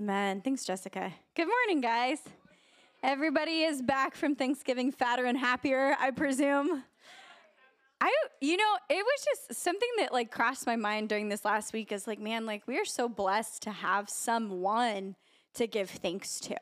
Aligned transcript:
Amen. 0.00 0.40
Thanks, 0.40 0.64
Jessica. 0.64 1.12
Good 1.36 1.46
morning, 1.46 1.82
guys. 1.82 2.20
Everybody 3.02 3.64
is 3.64 3.82
back 3.82 4.14
from 4.14 4.34
Thanksgiving 4.34 4.92
fatter 4.92 5.26
and 5.26 5.36
happier, 5.36 5.94
I 6.00 6.10
presume. 6.10 6.84
I, 8.00 8.10
you 8.40 8.56
know, 8.56 8.78
it 8.88 9.04
was 9.04 9.26
just 9.26 9.62
something 9.62 9.90
that 9.98 10.10
like 10.10 10.30
crossed 10.30 10.66
my 10.66 10.76
mind 10.76 11.10
during 11.10 11.28
this 11.28 11.44
last 11.44 11.74
week 11.74 11.92
is 11.92 12.06
like, 12.06 12.18
man, 12.18 12.46
like 12.46 12.66
we 12.66 12.78
are 12.78 12.84
so 12.86 13.10
blessed 13.10 13.60
to 13.64 13.72
have 13.72 14.08
someone 14.08 15.16
to 15.52 15.66
give 15.66 15.90
thanks 15.90 16.40
to. 16.40 16.56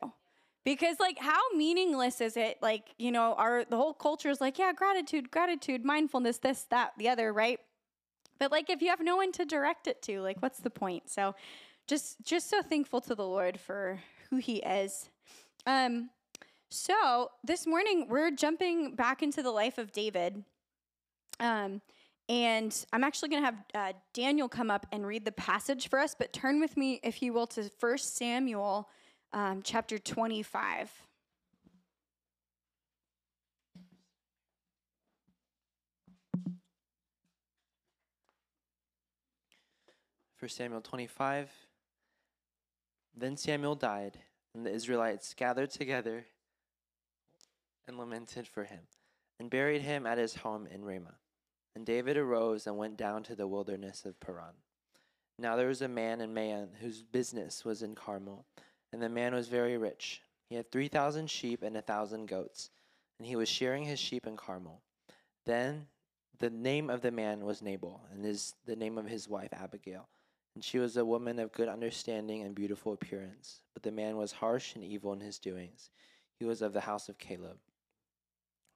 Because 0.65 0.99
like 0.99 1.17
how 1.17 1.39
meaningless 1.55 2.19
is 2.19 2.35
it? 2.35 2.57
Like, 2.61 2.93
you 2.97 3.13
know, 3.13 3.35
our 3.35 3.63
the 3.63 3.77
whole 3.77 3.93
culture 3.93 4.29
is 4.29 4.41
like, 4.41 4.59
yeah, 4.59 4.73
gratitude, 4.73 5.31
gratitude, 5.31 5.85
mindfulness, 5.85 6.39
this, 6.39 6.65
that, 6.71 6.91
the 6.97 7.07
other, 7.07 7.31
right? 7.31 7.61
But 8.37 8.51
like 8.51 8.69
if 8.69 8.81
you 8.81 8.89
have 8.89 8.99
no 8.99 9.15
one 9.15 9.31
to 9.31 9.45
direct 9.45 9.87
it 9.87 10.01
to, 10.03 10.19
like 10.19 10.41
what's 10.41 10.59
the 10.59 10.69
point? 10.69 11.09
So 11.09 11.35
just 11.89 12.23
just 12.23 12.49
so 12.49 12.61
thankful 12.61 13.01
to 13.01 13.15
the 13.15 13.25
Lord 13.25 13.59
for 13.59 13.99
who 14.29 14.37
he 14.37 14.57
is. 14.57 15.09
Um 15.65 16.11
so 16.69 17.31
this 17.43 17.65
morning 17.65 18.07
we're 18.07 18.29
jumping 18.29 18.95
back 18.95 19.23
into 19.23 19.41
the 19.41 19.49
life 19.49 19.79
of 19.79 19.91
David. 19.91 20.43
Um 21.39 21.81
and 22.29 22.85
I'm 22.93 23.03
actually 23.03 23.29
going 23.29 23.41
to 23.41 23.45
have 23.45 23.63
uh, 23.73 23.93
Daniel 24.13 24.47
come 24.47 24.69
up 24.69 24.85
and 24.91 25.03
read 25.03 25.25
the 25.25 25.31
passage 25.31 25.89
for 25.89 25.97
us, 25.97 26.13
but 26.13 26.31
turn 26.31 26.59
with 26.59 26.77
me, 26.77 26.99
if 27.03 27.23
you 27.23 27.33
will, 27.33 27.47
to 27.47 27.71
1 27.79 27.97
Samuel 27.97 28.87
um, 29.33 29.61
chapter 29.63 29.97
25. 29.97 30.91
First 40.37 40.55
Samuel 40.55 40.81
25. 40.81 41.49
Then 43.15 43.37
Samuel 43.37 43.75
died, 43.75 44.19
and 44.53 44.65
the 44.65 44.71
Israelites 44.71 45.33
gathered 45.33 45.71
together 45.71 46.25
and 47.87 47.97
lamented 47.97 48.47
for 48.47 48.63
him, 48.63 48.81
and 49.39 49.49
buried 49.49 49.81
him 49.81 50.05
at 50.05 50.17
his 50.17 50.35
home 50.35 50.67
in 50.67 50.85
Ramah. 50.85 51.17
And 51.75 51.85
David 51.85 52.17
arose 52.17 52.67
and 52.67 52.77
went 52.77 52.97
down 52.97 53.23
to 53.23 53.35
the 53.35 53.47
wilderness 53.47 54.05
of 54.05 54.19
Paran. 54.19 54.55
Now 55.37 55.55
there 55.55 55.67
was 55.67 55.81
a 55.81 55.87
man 55.87 56.21
in 56.21 56.33
Maon 56.33 56.69
whose 56.81 57.01
business 57.01 57.63
was 57.63 57.81
in 57.81 57.95
Carmel, 57.95 58.45
and 58.91 59.01
the 59.01 59.09
man 59.09 59.33
was 59.33 59.47
very 59.47 59.77
rich. 59.77 60.21
He 60.49 60.55
had 60.55 60.71
three 60.71 60.87
thousand 60.87 61.29
sheep 61.29 61.63
and 61.63 61.77
a 61.77 61.81
thousand 61.81 62.27
goats, 62.27 62.69
and 63.17 63.27
he 63.27 63.35
was 63.35 63.47
shearing 63.47 63.83
his 63.83 63.99
sheep 63.99 64.27
in 64.27 64.35
Carmel. 64.35 64.81
Then 65.45 65.87
the 66.39 66.49
name 66.49 66.89
of 66.89 67.01
the 67.01 67.11
man 67.11 67.45
was 67.45 67.61
Nabal, 67.61 68.01
and 68.11 68.25
his 68.25 68.55
the 68.65 68.75
name 68.75 68.97
of 68.97 69.05
his 69.07 69.29
wife 69.29 69.53
Abigail. 69.53 70.07
And 70.59 70.63
she 70.65 70.77
was 70.77 70.97
a 70.97 71.05
woman 71.05 71.39
of 71.39 71.53
good 71.53 71.69
understanding 71.69 72.43
and 72.43 72.53
beautiful 72.53 72.91
appearance. 72.91 73.61
But 73.73 73.83
the 73.83 73.93
man 73.93 74.17
was 74.17 74.33
harsh 74.33 74.75
and 74.75 74.83
evil 74.83 75.13
in 75.13 75.21
his 75.21 75.39
doings. 75.39 75.89
He 76.37 76.43
was 76.43 76.61
of 76.61 76.73
the 76.73 76.81
house 76.81 77.07
of 77.07 77.17
Caleb. 77.17 77.59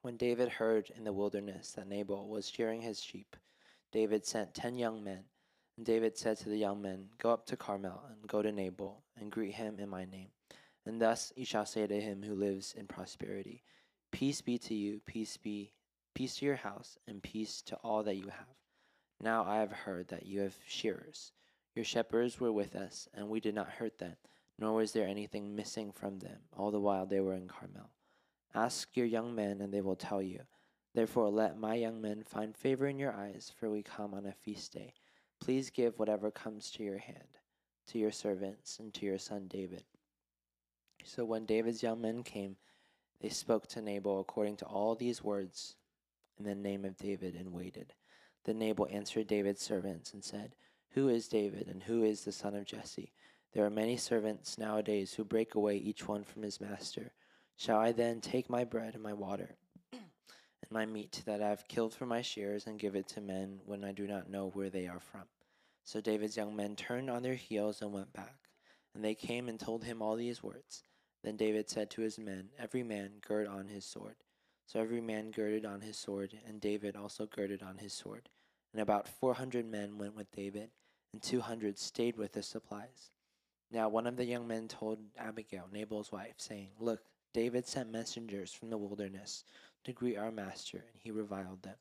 When 0.00 0.16
David 0.16 0.48
heard 0.48 0.88
in 0.96 1.04
the 1.04 1.12
wilderness 1.12 1.72
that 1.72 1.86
Nabal 1.86 2.26
was 2.26 2.48
shearing 2.48 2.80
his 2.80 3.02
sheep, 3.02 3.36
David 3.92 4.24
sent 4.24 4.54
ten 4.54 4.78
young 4.78 5.04
men. 5.04 5.24
And 5.76 5.84
David 5.84 6.16
said 6.16 6.38
to 6.38 6.48
the 6.48 6.56
young 6.56 6.80
men, 6.80 7.10
Go 7.18 7.30
up 7.30 7.44
to 7.48 7.56
Carmel, 7.58 8.02
and 8.08 8.26
go 8.26 8.40
to 8.40 8.50
Nabal, 8.50 9.02
and 9.20 9.30
greet 9.30 9.52
him 9.52 9.78
in 9.78 9.90
my 9.90 10.06
name. 10.06 10.28
And 10.86 11.02
thus 11.02 11.34
you 11.36 11.44
shall 11.44 11.66
say 11.66 11.86
to 11.86 12.00
him 12.00 12.22
who 12.22 12.34
lives 12.34 12.72
in 12.72 12.86
prosperity, 12.86 13.62
Peace 14.10 14.40
be 14.40 14.56
to 14.56 14.74
you, 14.74 15.02
peace 15.04 15.36
be, 15.36 15.74
peace 16.14 16.36
to 16.36 16.46
your 16.46 16.56
house, 16.56 16.96
and 17.06 17.22
peace 17.22 17.60
to 17.60 17.76
all 17.84 18.02
that 18.04 18.16
you 18.16 18.28
have. 18.28 18.56
Now 19.20 19.44
I 19.44 19.56
have 19.56 19.72
heard 19.72 20.08
that 20.08 20.24
you 20.24 20.40
have 20.40 20.56
shearers. 20.66 21.32
Your 21.74 21.84
shepherds 21.84 22.38
were 22.38 22.52
with 22.52 22.76
us, 22.76 23.08
and 23.14 23.28
we 23.28 23.40
did 23.40 23.54
not 23.54 23.68
hurt 23.68 23.98
them, 23.98 24.16
nor 24.58 24.74
was 24.74 24.92
there 24.92 25.08
anything 25.08 25.56
missing 25.56 25.90
from 25.90 26.20
them, 26.20 26.38
all 26.56 26.70
the 26.70 26.80
while 26.80 27.06
they 27.06 27.20
were 27.20 27.34
in 27.34 27.48
Carmel. 27.48 27.90
Ask 28.54 28.96
your 28.96 29.06
young 29.06 29.34
men, 29.34 29.60
and 29.60 29.74
they 29.74 29.80
will 29.80 29.96
tell 29.96 30.22
you. 30.22 30.40
Therefore, 30.94 31.28
let 31.28 31.58
my 31.58 31.74
young 31.74 32.00
men 32.00 32.22
find 32.22 32.56
favor 32.56 32.86
in 32.86 33.00
your 33.00 33.12
eyes, 33.12 33.50
for 33.58 33.68
we 33.68 33.82
come 33.82 34.14
on 34.14 34.26
a 34.26 34.32
feast 34.32 34.72
day. 34.72 34.94
Please 35.40 35.70
give 35.70 35.98
whatever 35.98 36.30
comes 36.30 36.70
to 36.70 36.84
your 36.84 36.98
hand, 36.98 37.38
to 37.88 37.98
your 37.98 38.12
servants, 38.12 38.78
and 38.78 38.94
to 38.94 39.04
your 39.04 39.18
son 39.18 39.48
David. 39.48 39.82
So 41.02 41.24
when 41.24 41.44
David's 41.44 41.82
young 41.82 42.00
men 42.00 42.22
came, 42.22 42.56
they 43.20 43.28
spoke 43.28 43.66
to 43.68 43.82
Nabal 43.82 44.20
according 44.20 44.56
to 44.58 44.66
all 44.66 44.94
these 44.94 45.24
words 45.24 45.74
in 46.38 46.44
the 46.44 46.54
name 46.54 46.84
of 46.84 46.96
David 46.96 47.34
and 47.34 47.52
waited. 47.52 47.94
Then 48.44 48.58
Nabal 48.58 48.88
answered 48.90 49.26
David's 49.26 49.62
servants 49.62 50.12
and 50.14 50.22
said, 50.22 50.54
Who 50.94 51.08
is 51.08 51.26
David, 51.26 51.66
and 51.66 51.82
who 51.82 52.04
is 52.04 52.24
the 52.24 52.30
son 52.30 52.54
of 52.54 52.66
Jesse? 52.66 53.12
There 53.52 53.64
are 53.64 53.70
many 53.70 53.96
servants 53.96 54.58
nowadays 54.58 55.12
who 55.12 55.24
break 55.24 55.56
away 55.56 55.76
each 55.76 56.06
one 56.06 56.22
from 56.22 56.42
his 56.42 56.60
master. 56.60 57.12
Shall 57.56 57.78
I 57.78 57.90
then 57.90 58.20
take 58.20 58.48
my 58.48 58.62
bread 58.62 58.94
and 58.94 59.02
my 59.02 59.12
water 59.12 59.56
and 59.92 60.70
my 60.70 60.86
meat 60.86 61.22
that 61.26 61.42
I 61.42 61.48
have 61.48 61.66
killed 61.66 61.94
for 61.94 62.06
my 62.06 62.22
shears 62.22 62.68
and 62.68 62.78
give 62.78 62.94
it 62.94 63.08
to 63.08 63.20
men 63.20 63.58
when 63.66 63.82
I 63.82 63.90
do 63.90 64.06
not 64.06 64.30
know 64.30 64.50
where 64.54 64.70
they 64.70 64.86
are 64.86 65.00
from? 65.00 65.22
So 65.82 66.00
David's 66.00 66.36
young 66.36 66.54
men 66.54 66.76
turned 66.76 67.10
on 67.10 67.24
their 67.24 67.34
heels 67.34 67.82
and 67.82 67.92
went 67.92 68.12
back. 68.12 68.36
And 68.94 69.04
they 69.04 69.16
came 69.16 69.48
and 69.48 69.58
told 69.58 69.82
him 69.82 70.00
all 70.00 70.14
these 70.14 70.44
words. 70.44 70.84
Then 71.24 71.36
David 71.36 71.68
said 71.68 71.90
to 71.90 72.02
his 72.02 72.20
men, 72.20 72.50
Every 72.56 72.84
man 72.84 73.14
gird 73.26 73.48
on 73.48 73.66
his 73.66 73.84
sword. 73.84 74.14
So 74.64 74.78
every 74.78 75.00
man 75.00 75.32
girded 75.32 75.66
on 75.66 75.80
his 75.80 75.98
sword, 75.98 76.38
and 76.46 76.60
David 76.60 76.94
also 76.94 77.26
girded 77.26 77.64
on 77.64 77.78
his 77.78 77.92
sword. 77.92 78.28
And 78.72 78.80
about 78.80 79.08
four 79.08 79.34
hundred 79.34 79.66
men 79.66 79.98
went 79.98 80.16
with 80.16 80.30
David, 80.30 80.70
and 81.14 81.22
two 81.22 81.40
hundred 81.40 81.78
stayed 81.78 82.16
with 82.16 82.32
the 82.32 82.42
supplies. 82.42 83.12
Now 83.70 83.88
one 83.88 84.08
of 84.08 84.16
the 84.16 84.24
young 84.24 84.48
men 84.48 84.66
told 84.66 84.98
Abigail, 85.16 85.68
Nabal's 85.72 86.10
wife, 86.10 86.34
saying, 86.38 86.70
Look, 86.80 87.02
David 87.32 87.68
sent 87.68 87.92
messengers 87.92 88.52
from 88.52 88.68
the 88.68 88.76
wilderness 88.76 89.44
to 89.84 89.92
greet 89.92 90.16
our 90.16 90.32
master, 90.32 90.78
and 90.78 91.00
he 91.00 91.12
reviled 91.12 91.62
them. 91.62 91.76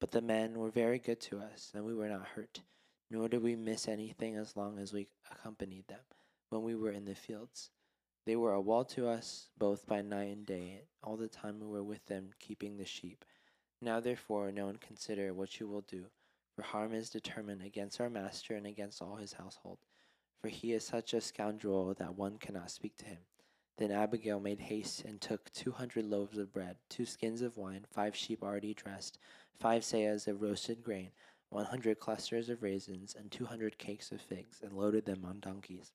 But 0.00 0.12
the 0.12 0.22
men 0.22 0.58
were 0.58 0.70
very 0.70 0.98
good 0.98 1.20
to 1.20 1.40
us, 1.40 1.72
and 1.74 1.84
we 1.84 1.92
were 1.92 2.08
not 2.08 2.28
hurt, 2.28 2.62
nor 3.10 3.28
did 3.28 3.42
we 3.42 3.54
miss 3.54 3.86
anything 3.86 4.36
as 4.36 4.56
long 4.56 4.78
as 4.78 4.94
we 4.94 5.08
accompanied 5.30 5.86
them 5.88 6.00
when 6.48 6.62
we 6.62 6.74
were 6.74 6.90
in 6.90 7.04
the 7.04 7.14
fields. 7.14 7.68
They 8.24 8.36
were 8.36 8.54
a 8.54 8.62
wall 8.62 8.86
to 8.86 9.08
us, 9.08 9.48
both 9.58 9.86
by 9.86 10.00
night 10.00 10.32
and 10.34 10.46
day, 10.46 10.84
all 11.02 11.18
the 11.18 11.28
time 11.28 11.60
we 11.60 11.66
were 11.66 11.84
with 11.84 12.06
them 12.06 12.30
keeping 12.38 12.78
the 12.78 12.86
sheep. 12.86 13.26
Now 13.82 14.00
therefore, 14.00 14.50
no 14.50 14.64
one 14.64 14.78
consider 14.78 15.34
what 15.34 15.60
you 15.60 15.68
will 15.68 15.82
do, 15.82 16.06
for 16.60 16.66
harm 16.66 16.92
is 16.92 17.08
determined 17.08 17.62
against 17.62 18.02
our 18.02 18.10
master 18.10 18.54
and 18.54 18.66
against 18.66 19.00
all 19.00 19.16
his 19.16 19.32
household. 19.32 19.78
For 20.42 20.48
he 20.48 20.74
is 20.74 20.84
such 20.84 21.14
a 21.14 21.20
scoundrel 21.22 21.94
that 21.94 22.18
one 22.18 22.36
cannot 22.36 22.70
speak 22.70 22.98
to 22.98 23.06
him. 23.06 23.20
Then 23.78 23.90
Abigail 23.90 24.40
made 24.40 24.60
haste 24.60 25.06
and 25.06 25.18
took 25.18 25.50
two 25.52 25.70
hundred 25.70 26.04
loaves 26.04 26.36
of 26.36 26.52
bread, 26.52 26.76
two 26.90 27.06
skins 27.06 27.40
of 27.40 27.56
wine, 27.56 27.86
five 27.90 28.14
sheep 28.14 28.42
already 28.42 28.74
dressed, 28.74 29.18
five 29.58 29.82
seahs 29.84 30.28
of 30.28 30.42
roasted 30.42 30.82
grain, 30.84 31.12
one 31.48 31.64
hundred 31.64 31.98
clusters 31.98 32.50
of 32.50 32.62
raisins, 32.62 33.16
and 33.18 33.30
two 33.30 33.46
hundred 33.46 33.78
cakes 33.78 34.12
of 34.12 34.20
figs, 34.20 34.60
and 34.62 34.74
loaded 34.74 35.06
them 35.06 35.24
on 35.24 35.40
donkeys. 35.40 35.92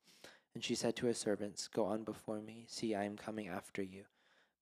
And 0.56 0.64
she 0.64 0.74
said 0.74 0.96
to 0.96 1.06
her 1.06 1.14
servants, 1.14 1.68
Go 1.68 1.86
on 1.86 2.04
before 2.04 2.42
me, 2.42 2.66
see, 2.68 2.96
I 2.96 3.04
am 3.04 3.18
coming 3.18 3.48
after 3.48 3.84
you. 3.84 4.06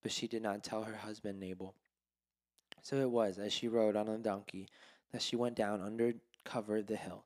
But 0.02 0.12
she 0.12 0.28
did 0.28 0.44
not 0.44 0.66
tell 0.66 0.84
her 0.84 0.98
husband 0.98 1.40
Nabal. 1.40 1.76
So 2.82 2.98
it 2.98 3.10
was, 3.10 3.40
as 3.40 3.54
she 3.54 3.70
rode 3.70 3.96
on 3.96 4.10
a 4.10 4.18
donkey, 4.18 4.68
that 5.14 5.22
she 5.22 5.38
went 5.38 5.56
down 5.56 5.82
under 5.82 6.16
cover 6.44 6.78
of 6.78 6.88
the 6.88 6.98
hill. 6.98 7.24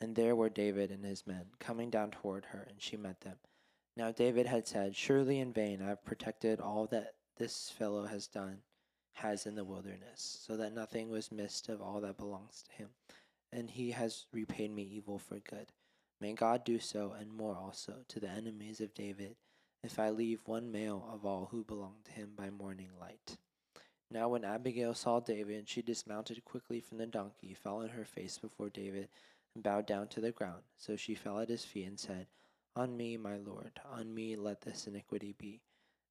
And 0.00 0.16
there 0.16 0.34
were 0.34 0.50
David 0.50 0.90
and 0.90 1.04
his 1.04 1.26
men, 1.26 1.46
coming 1.58 1.90
down 1.90 2.10
toward 2.10 2.46
her, 2.46 2.66
and 2.68 2.82
she 2.82 2.96
met 2.96 3.20
them. 3.20 3.36
Now 3.96 4.10
David 4.10 4.46
had 4.46 4.66
said, 4.66 4.96
Surely 4.96 5.38
in 5.38 5.52
vain 5.52 5.80
I 5.80 5.88
have 5.88 6.04
protected 6.04 6.60
all 6.60 6.86
that 6.88 7.14
this 7.36 7.70
fellow 7.70 8.04
has 8.06 8.26
done, 8.26 8.58
has 9.14 9.46
in 9.46 9.54
the 9.54 9.64
wilderness, 9.64 10.38
so 10.42 10.56
that 10.56 10.74
nothing 10.74 11.08
was 11.08 11.32
missed 11.32 11.68
of 11.68 11.80
all 11.80 12.00
that 12.00 12.18
belongs 12.18 12.62
to 12.64 12.72
him. 12.72 12.88
And 13.52 13.70
he 13.70 13.92
has 13.92 14.26
repaid 14.32 14.74
me 14.74 14.82
evil 14.82 15.18
for 15.18 15.38
good. 15.38 15.72
May 16.20 16.32
God 16.32 16.64
do 16.64 16.78
so, 16.78 17.14
and 17.18 17.32
more 17.32 17.56
also, 17.56 18.04
to 18.08 18.20
the 18.20 18.28
enemies 18.28 18.80
of 18.80 18.94
David, 18.94 19.36
if 19.82 19.98
I 19.98 20.10
leave 20.10 20.40
one 20.46 20.72
male 20.72 21.08
of 21.12 21.24
all 21.24 21.48
who 21.50 21.64
belong 21.64 21.96
to 22.04 22.12
him 22.12 22.30
by 22.36 22.50
morning 22.50 22.90
light. 22.98 23.38
Now 24.10 24.28
when 24.28 24.44
Abigail 24.44 24.94
saw 24.94 25.20
David, 25.20 25.68
she 25.68 25.82
dismounted 25.82 26.44
quickly 26.44 26.80
from 26.80 26.98
the 26.98 27.06
donkey, 27.06 27.54
fell 27.54 27.78
on 27.78 27.88
her 27.90 28.04
face 28.04 28.38
before 28.38 28.70
David, 28.70 29.08
and 29.54 29.64
bowed 29.64 29.86
down 29.86 30.08
to 30.08 30.20
the 30.20 30.30
ground. 30.30 30.62
So 30.76 30.96
she 30.96 31.14
fell 31.14 31.40
at 31.40 31.48
his 31.48 31.64
feet 31.64 31.86
and 31.86 31.98
said, 31.98 32.26
on 32.76 32.94
me, 32.96 33.16
my 33.16 33.38
Lord, 33.38 33.80
on 33.90 34.14
me 34.14 34.36
let 34.36 34.60
this 34.60 34.86
iniquity 34.86 35.34
be. 35.38 35.60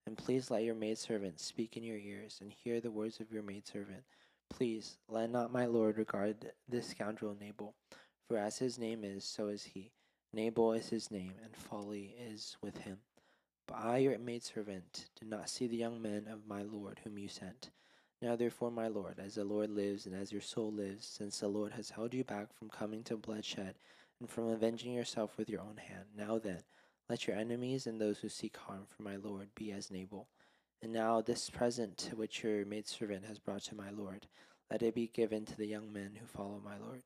And 0.07 0.17
please 0.17 0.49
let 0.49 0.63
your 0.63 0.75
maidservant 0.75 1.39
speak 1.39 1.77
in 1.77 1.83
your 1.83 1.97
ears, 1.97 2.39
and 2.41 2.51
hear 2.51 2.81
the 2.81 2.91
words 2.91 3.19
of 3.19 3.31
your 3.31 3.43
maidservant. 3.43 4.03
Please 4.49 4.97
let 5.07 5.29
not 5.29 5.53
my 5.53 5.65
Lord 5.65 5.97
regard 5.97 6.51
this 6.67 6.87
scoundrel 6.87 7.35
Nabal, 7.39 7.75
for 8.27 8.37
as 8.37 8.57
his 8.57 8.77
name 8.77 9.03
is, 9.03 9.23
so 9.23 9.47
is 9.47 9.63
he. 9.63 9.91
Nabal 10.33 10.73
is 10.73 10.89
his 10.89 11.11
name, 11.11 11.33
and 11.43 11.55
folly 11.55 12.15
is 12.19 12.57
with 12.61 12.79
him. 12.79 12.97
But 13.67 13.77
I, 13.77 13.97
your 13.97 14.17
maidservant, 14.17 15.09
did 15.19 15.29
not 15.29 15.49
see 15.49 15.67
the 15.67 15.77
young 15.77 16.01
men 16.01 16.27
of 16.31 16.47
my 16.47 16.63
Lord 16.63 16.99
whom 17.03 17.17
you 17.17 17.27
sent. 17.27 17.69
Now 18.25 18.35
therefore, 18.35 18.71
my 18.71 18.87
Lord, 18.87 19.19
as 19.19 19.35
the 19.35 19.43
Lord 19.43 19.69
lives, 19.69 20.07
and 20.07 20.15
as 20.15 20.31
your 20.31 20.41
soul 20.41 20.71
lives, 20.71 21.05
since 21.05 21.37
the 21.37 21.47
Lord 21.47 21.73
has 21.73 21.91
held 21.91 22.11
you 22.11 22.23
back 22.23 22.51
from 22.57 22.69
coming 22.69 23.03
to 23.03 23.17
bloodshed, 23.17 23.75
and 24.19 24.27
from 24.27 24.47
avenging 24.47 24.93
yourself 24.93 25.37
with 25.37 25.47
your 25.47 25.61
own 25.61 25.77
hand. 25.77 26.05
Now 26.17 26.39
then, 26.39 26.63
Let 27.07 27.27
your 27.27 27.37
enemies 27.37 27.85
and 27.85 28.01
those 28.01 28.17
who 28.19 28.29
seek 28.29 28.57
harm 28.57 28.85
for 28.89 29.03
my 29.03 29.15
Lord 29.15 29.49
be 29.53 29.71
as 29.71 29.91
Nabal. 29.91 30.27
And 30.81 30.91
now 30.91 31.21
this 31.21 31.51
present 31.51 32.09
which 32.15 32.43
your 32.43 32.65
maidservant 32.65 33.25
has 33.25 33.37
brought 33.37 33.61
to 33.65 33.75
my 33.75 33.91
Lord, 33.91 34.25
let 34.71 34.81
it 34.81 34.95
be 34.95 35.07
given 35.13 35.45
to 35.45 35.55
the 35.55 35.67
young 35.67 35.93
men 35.93 36.17
who 36.19 36.25
follow 36.25 36.59
my 36.63 36.77
Lord. 36.77 37.03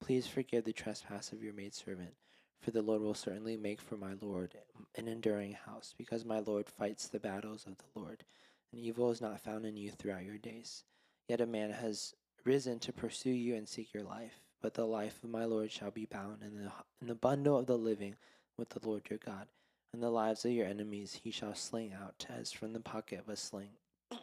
Please 0.00 0.26
forgive 0.26 0.64
the 0.64 0.72
trespass 0.74 1.32
of 1.32 1.42
your 1.42 1.54
maidservant, 1.54 2.12
for 2.60 2.70
the 2.72 2.82
Lord 2.82 3.00
will 3.00 3.14
certainly 3.14 3.56
make 3.56 3.80
for 3.80 3.96
my 3.96 4.12
Lord 4.20 4.54
an 4.96 5.08
enduring 5.08 5.54
house, 5.54 5.94
because 5.96 6.26
my 6.26 6.40
Lord 6.40 6.68
fights 6.68 7.08
the 7.08 7.18
battles 7.18 7.64
of 7.66 7.78
the 7.78 7.98
Lord, 7.98 8.24
and 8.72 8.80
evil 8.80 9.10
is 9.10 9.20
not 9.20 9.40
found 9.40 9.64
in 9.64 9.76
you 9.76 9.90
throughout 9.90 10.24
your 10.24 10.38
days. 10.38 10.84
Yet 11.28 11.40
a 11.40 11.46
man 11.46 11.70
has 11.70 12.14
risen 12.44 12.78
to 12.80 12.92
pursue 12.92 13.30
you 13.30 13.54
and 13.54 13.68
seek 13.68 13.92
your 13.92 14.04
life, 14.04 14.40
but 14.60 14.74
the 14.74 14.86
life 14.86 15.22
of 15.22 15.30
my 15.30 15.44
Lord 15.44 15.70
shall 15.70 15.90
be 15.90 16.06
bound 16.06 16.42
in 16.42 16.62
the, 16.62 16.72
in 17.00 17.08
the 17.08 17.14
bundle 17.14 17.58
of 17.58 17.66
the 17.66 17.78
living 17.78 18.16
with 18.56 18.70
the 18.70 18.86
Lord 18.86 19.02
your 19.10 19.18
God, 19.18 19.46
and 19.92 20.02
the 20.02 20.10
lives 20.10 20.44
of 20.44 20.52
your 20.52 20.66
enemies 20.66 21.20
he 21.22 21.30
shall 21.30 21.54
sling 21.54 21.92
out 21.92 22.26
as 22.28 22.52
from 22.52 22.72
the 22.72 22.80
pocket 22.80 23.20
of 23.20 23.28
a 23.28 23.36
sling. 23.36 23.70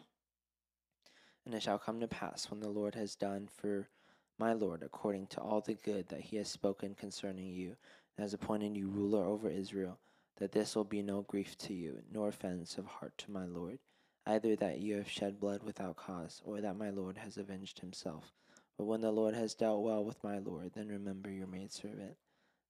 And 1.44 1.54
it 1.54 1.62
shall 1.62 1.78
come 1.78 2.00
to 2.00 2.08
pass 2.08 2.50
when 2.50 2.58
the 2.58 2.68
Lord 2.68 2.96
has 2.96 3.14
done 3.14 3.48
for 3.48 3.88
my 4.36 4.52
Lord 4.52 4.82
according 4.82 5.28
to 5.28 5.40
all 5.40 5.60
the 5.60 5.74
good 5.74 6.08
that 6.08 6.22
he 6.22 6.36
has 6.38 6.48
spoken 6.48 6.96
concerning 6.96 7.46
you, 7.46 7.76
and 8.16 8.24
has 8.24 8.34
appointed 8.34 8.76
you 8.76 8.88
ruler 8.88 9.24
over 9.24 9.48
Israel, 9.48 9.98
that 10.38 10.52
this 10.52 10.74
will 10.74 10.84
be 10.84 11.02
no 11.02 11.22
grief 11.22 11.56
to 11.58 11.72
you, 11.72 12.02
nor 12.12 12.28
offense 12.28 12.78
of 12.78 12.86
heart 12.86 13.16
to 13.18 13.30
my 13.30 13.46
Lord, 13.46 13.78
either 14.26 14.56
that 14.56 14.80
you 14.80 14.96
have 14.96 15.08
shed 15.10 15.40
blood 15.40 15.62
without 15.62 15.96
cause, 15.96 16.42
or 16.44 16.60
that 16.60 16.76
my 16.76 16.90
Lord 16.90 17.16
has 17.18 17.36
avenged 17.36 17.78
himself. 17.78 18.32
But 18.76 18.84
when 18.84 19.00
the 19.00 19.12
Lord 19.12 19.34
has 19.34 19.54
dealt 19.54 19.82
well 19.82 20.04
with 20.04 20.22
my 20.22 20.38
Lord, 20.38 20.72
then 20.74 20.88
remember 20.88 21.30
your 21.30 21.46
maidservant. 21.46 22.16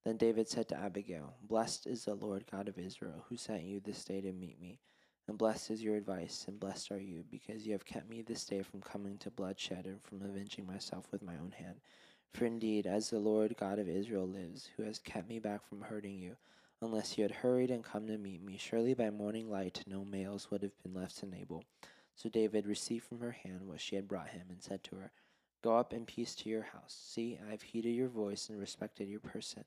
Then 0.05 0.19
David 0.19 0.49
said 0.49 0.69
to 0.69 0.79
Abigail, 0.79 1.35
Blessed 1.43 1.87
is 1.87 2.05
the 2.05 2.15
Lord 2.15 2.45
God 2.51 2.69
of 2.69 2.79
Israel, 2.79 3.25
who 3.29 3.37
sent 3.37 3.65
you 3.65 3.81
this 3.81 4.05
day 4.05 4.21
to 4.21 4.33
meet 4.33 4.61
me. 4.61 4.79
And 5.27 5.37
blessed 5.37 5.73
is 5.73 5.83
your 5.83 5.97
advice, 5.97 6.45
and 6.47 6.61
blessed 6.61 6.93
are 6.93 7.01
you, 7.01 7.25
because 7.29 7.67
you 7.67 7.73
have 7.73 7.85
kept 7.85 8.09
me 8.09 8.23
this 8.23 8.45
day 8.45 8.63
from 8.63 8.81
coming 8.81 9.19
to 9.19 9.31
bloodshed 9.31 9.87
and 9.87 10.01
from 10.01 10.23
avenging 10.23 10.65
myself 10.65 11.07
with 11.11 11.23
my 11.23 11.37
own 11.37 11.51
hand. 11.51 11.81
For 12.33 12.45
indeed, 12.45 12.87
as 12.87 13.11
the 13.11 13.19
Lord 13.19 13.57
God 13.57 13.81
of 13.81 13.89
Israel 13.89 14.29
lives, 14.29 14.69
who 14.77 14.85
has 14.85 15.01
kept 15.01 15.29
me 15.29 15.41
back 15.41 15.67
from 15.67 15.81
hurting 15.81 16.17
you, 16.17 16.37
unless 16.81 17.17
you 17.17 17.23
had 17.23 17.31
hurried 17.31 17.71
and 17.71 17.85
come 17.85 18.07
to 18.07 18.19
meet 18.19 18.43
me, 18.43 18.57
surely 18.59 18.95
by 18.95 19.11
morning 19.11 19.51
light 19.51 19.83
no 19.87 20.05
males 20.05 20.51
would 20.51 20.63
have 20.63 20.83
been 20.83 20.95
left 20.95 21.19
to 21.19 21.27
Nabal. 21.27 21.65
So 22.15 22.29
David 22.29 22.67
received 22.67 23.05
from 23.05 23.21
her 23.21 23.33
hand 23.33 23.67
what 23.67 23.81
she 23.81 23.97
had 23.97 24.09
brought 24.09 24.29
him, 24.29 24.47
and 24.51 24.63
said 24.63 24.83
to 24.85 24.97
her, 24.97 25.13
Go 25.63 25.77
up 25.77 25.93
in 25.93 26.07
peace 26.07 26.35
to 26.37 26.49
your 26.49 26.63
house. 26.63 26.97
See, 27.09 27.39
I 27.47 27.51
have 27.51 27.63
heeded 27.63 27.95
your 27.95 28.09
voice 28.09 28.49
and 28.49 28.59
respected 28.59 29.09
your 29.09 29.21
person. 29.21 29.65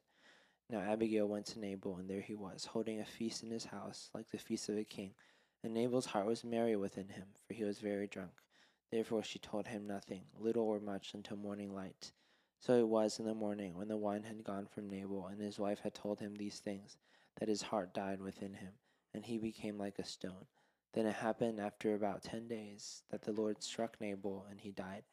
Now 0.70 0.80
Abigail 0.80 1.28
went 1.28 1.48
to 1.48 1.60
Nabal, 1.60 1.98
and 1.98 2.10
there 2.10 2.22
he 2.22 2.36
was, 2.36 2.66
holding 2.66 3.00
a 3.00 3.06
feast 3.06 3.44
in 3.44 3.50
his 3.50 3.66
house, 3.66 4.10
like 4.14 4.30
the 4.30 4.38
feast 4.38 4.70
of 4.70 4.78
a 4.78 4.84
king. 4.84 5.14
And 5.64 5.74
Nabal's 5.74 6.06
heart 6.06 6.26
was 6.26 6.44
merry 6.44 6.76
within 6.76 7.10
him, 7.10 7.28
for 7.48 7.54
he 7.54 7.64
was 7.64 7.80
very 7.80 8.08
drunk. 8.08 8.32
Therefore 8.92 9.24
she 9.24 9.40
told 9.40 9.68
him 9.68 9.88
nothing, 9.88 10.24
little 10.40 10.64
or 10.64 10.80
much, 10.80 11.14
until 11.14 11.38
morning 11.38 11.74
light. 11.74 12.12
So 12.60 12.78
it 12.78 12.88
was 12.88 13.20
in 13.20 13.26
the 13.26 13.34
morning, 13.34 13.74
when 13.76 13.88
the 13.88 13.98
wine 13.98 14.24
had 14.24 14.44
gone 14.44 14.68
from 14.68 14.90
Nabal, 14.90 15.28
and 15.28 15.42
his 15.42 15.58
wife 15.58 15.80
had 15.80 15.94
told 15.94 16.20
him 16.20 16.36
these 16.36 16.60
things, 16.60 16.98
that 17.40 17.48
his 17.48 17.62
heart 17.62 17.94
died 17.94 18.22
within 18.22 18.54
him, 18.54 18.74
and 19.14 19.26
he 19.26 19.38
became 19.38 19.78
like 19.78 19.98
a 19.98 20.04
stone. 20.04 20.46
Then 20.94 21.06
it 21.06 21.16
happened 21.16 21.60
after 21.60 21.96
about 21.96 22.22
ten 22.22 22.48
days 22.48 23.04
that 23.12 23.22
the 23.22 23.32
Lord 23.32 23.64
struck 23.64 23.96
Nabal, 24.02 24.46
and 24.50 24.60
he 24.60 24.72
died. 24.72 25.04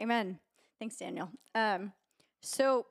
Amen. 0.00 0.38
Thanks, 0.78 0.96
Daniel. 0.96 1.30
Um, 1.54 1.92
so 2.40 2.86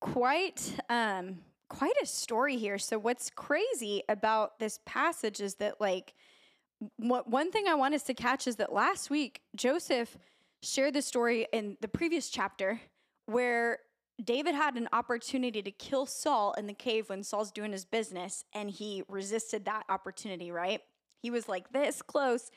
quite 0.00 0.74
um, 0.88 1.38
quite 1.68 1.94
a 2.02 2.06
story 2.06 2.56
here. 2.56 2.78
So 2.78 2.98
what's 2.98 3.30
crazy 3.30 4.02
about 4.08 4.58
this 4.58 4.80
passage 4.86 5.40
is 5.40 5.56
that 5.56 5.80
like 5.80 6.14
what 6.96 7.28
one 7.28 7.50
thing 7.50 7.66
I 7.66 7.74
want 7.74 7.94
us 7.94 8.04
to 8.04 8.14
catch 8.14 8.46
is 8.46 8.56
that 8.56 8.72
last 8.72 9.10
week 9.10 9.42
Joseph 9.56 10.16
shared 10.62 10.94
the 10.94 11.02
story 11.02 11.46
in 11.52 11.76
the 11.80 11.88
previous 11.88 12.30
chapter 12.30 12.80
where 13.26 13.80
David 14.22 14.54
had 14.54 14.76
an 14.76 14.88
opportunity 14.92 15.62
to 15.62 15.70
kill 15.70 16.06
Saul 16.06 16.54
in 16.58 16.66
the 16.66 16.74
cave 16.74 17.08
when 17.08 17.22
Saul's 17.22 17.52
doing 17.52 17.72
his 17.72 17.84
business 17.84 18.44
and 18.52 18.70
he 18.70 19.04
resisted 19.08 19.64
that 19.64 19.84
opportunity, 19.88 20.50
right? 20.50 20.80
He 21.22 21.30
was 21.30 21.48
like 21.48 21.72
this 21.72 22.02
close 22.02 22.50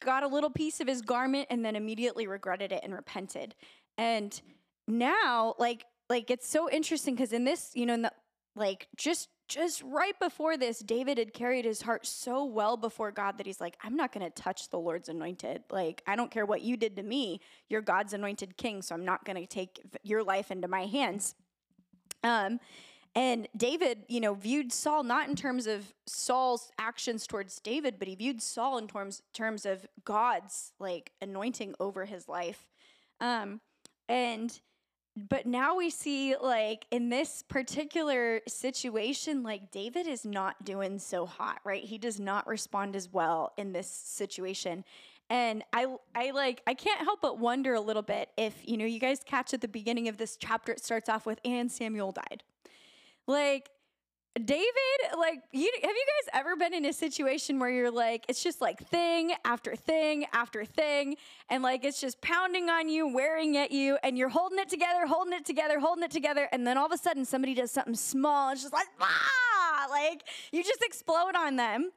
got 0.00 0.22
a 0.22 0.28
little 0.28 0.50
piece 0.50 0.80
of 0.80 0.86
his 0.86 1.02
garment 1.02 1.48
and 1.50 1.64
then 1.64 1.76
immediately 1.76 2.26
regretted 2.26 2.72
it 2.72 2.80
and 2.82 2.94
repented. 2.94 3.54
And 3.96 4.40
now, 4.86 5.54
like, 5.58 5.84
like 6.08 6.30
it's 6.30 6.48
so 6.48 6.70
interesting 6.70 7.14
because 7.14 7.32
in 7.32 7.44
this, 7.44 7.70
you 7.74 7.86
know, 7.86 7.94
in 7.94 8.02
the, 8.02 8.12
like 8.54 8.88
just 8.96 9.28
just 9.48 9.82
right 9.82 10.18
before 10.20 10.56
this, 10.58 10.78
David 10.80 11.16
had 11.16 11.32
carried 11.32 11.64
his 11.64 11.80
heart 11.82 12.06
so 12.06 12.44
well 12.44 12.76
before 12.76 13.10
God 13.10 13.38
that 13.38 13.46
he's 13.46 13.60
like, 13.60 13.78
I'm 13.82 13.96
not 13.96 14.12
going 14.12 14.24
to 14.24 14.30
touch 14.30 14.68
the 14.68 14.78
Lord's 14.78 15.08
anointed. 15.08 15.62
Like, 15.70 16.02
I 16.06 16.16
don't 16.16 16.30
care 16.30 16.44
what 16.44 16.60
you 16.60 16.76
did 16.76 16.96
to 16.96 17.02
me. 17.02 17.40
You're 17.70 17.80
God's 17.80 18.12
anointed 18.12 18.58
king, 18.58 18.82
so 18.82 18.94
I'm 18.94 19.06
not 19.06 19.24
going 19.24 19.36
to 19.36 19.46
take 19.46 19.80
your 20.02 20.22
life 20.22 20.50
into 20.50 20.68
my 20.68 20.84
hands. 20.84 21.34
Um, 22.22 22.60
and 23.14 23.48
David, 23.56 24.04
you 24.08 24.20
know, 24.20 24.34
viewed 24.34 24.70
Saul 24.70 25.02
not 25.02 25.28
in 25.28 25.34
terms 25.34 25.66
of 25.66 25.94
Saul's 26.06 26.70
actions 26.78 27.26
towards 27.26 27.58
David, 27.58 27.98
but 27.98 28.06
he 28.06 28.14
viewed 28.14 28.42
Saul 28.42 28.76
in 28.78 28.86
terms 28.86 29.22
terms 29.32 29.64
of 29.64 29.86
God's 30.04 30.72
like 30.78 31.12
anointing 31.22 31.74
over 31.80 32.04
his 32.04 32.28
life. 32.28 32.68
Um, 33.20 33.60
and 34.08 34.60
but 35.28 35.46
now 35.46 35.76
we 35.76 35.90
see 35.90 36.36
like 36.36 36.86
in 36.90 37.08
this 37.08 37.42
particular 37.48 38.40
situation 38.46 39.42
like 39.42 39.70
david 39.70 40.06
is 40.06 40.24
not 40.24 40.64
doing 40.64 40.98
so 40.98 41.26
hot 41.26 41.60
right? 41.64 41.84
He 41.84 41.98
does 41.98 42.18
not 42.18 42.46
respond 42.46 42.96
as 42.96 43.12
well 43.12 43.52
in 43.56 43.72
this 43.72 43.88
situation. 43.88 44.84
And 45.30 45.62
i 45.72 45.86
i 46.14 46.30
like 46.30 46.62
i 46.66 46.74
can't 46.74 47.00
help 47.00 47.20
but 47.20 47.38
wonder 47.38 47.74
a 47.74 47.80
little 47.80 48.02
bit 48.02 48.30
if 48.36 48.54
you 48.64 48.76
know 48.76 48.86
you 48.86 48.98
guys 48.98 49.20
catch 49.24 49.52
at 49.52 49.60
the 49.60 49.68
beginning 49.68 50.08
of 50.08 50.16
this 50.16 50.36
chapter 50.36 50.72
it 50.72 50.82
starts 50.82 51.08
off 51.08 51.26
with 51.26 51.38
and 51.44 51.70
samuel 51.70 52.12
died. 52.12 52.42
Like 53.26 53.70
David, 54.38 55.18
like 55.18 55.40
you 55.52 55.70
have 55.82 55.90
you 55.90 56.06
guys 56.06 56.40
ever 56.40 56.56
been 56.56 56.74
in 56.74 56.84
a 56.84 56.92
situation 56.92 57.58
where 57.58 57.70
you're 57.70 57.90
like 57.90 58.24
it's 58.28 58.42
just 58.42 58.60
like 58.60 58.86
thing 58.88 59.32
after 59.44 59.76
thing 59.76 60.26
after 60.32 60.64
thing 60.64 61.16
and 61.48 61.62
like 61.62 61.84
it's 61.84 62.00
just 62.00 62.20
pounding 62.20 62.68
on 62.68 62.88
you, 62.88 63.08
wearing 63.08 63.56
at 63.56 63.70
you 63.70 63.98
and 64.02 64.16
you're 64.16 64.28
holding 64.28 64.58
it 64.58 64.68
together, 64.68 65.06
holding 65.06 65.34
it 65.34 65.44
together, 65.44 65.80
holding 65.80 66.04
it 66.04 66.10
together 66.10 66.48
and 66.52 66.66
then 66.66 66.78
all 66.78 66.86
of 66.86 66.92
a 66.92 66.98
sudden 66.98 67.24
somebody 67.24 67.54
does 67.54 67.70
something 67.70 67.94
small 67.94 68.50
it's 68.52 68.62
just 68.62 68.74
like 68.74 68.88
ah, 69.00 69.86
like 69.90 70.24
you 70.52 70.62
just 70.62 70.82
explode 70.82 71.34
on 71.36 71.56
them. 71.56 71.90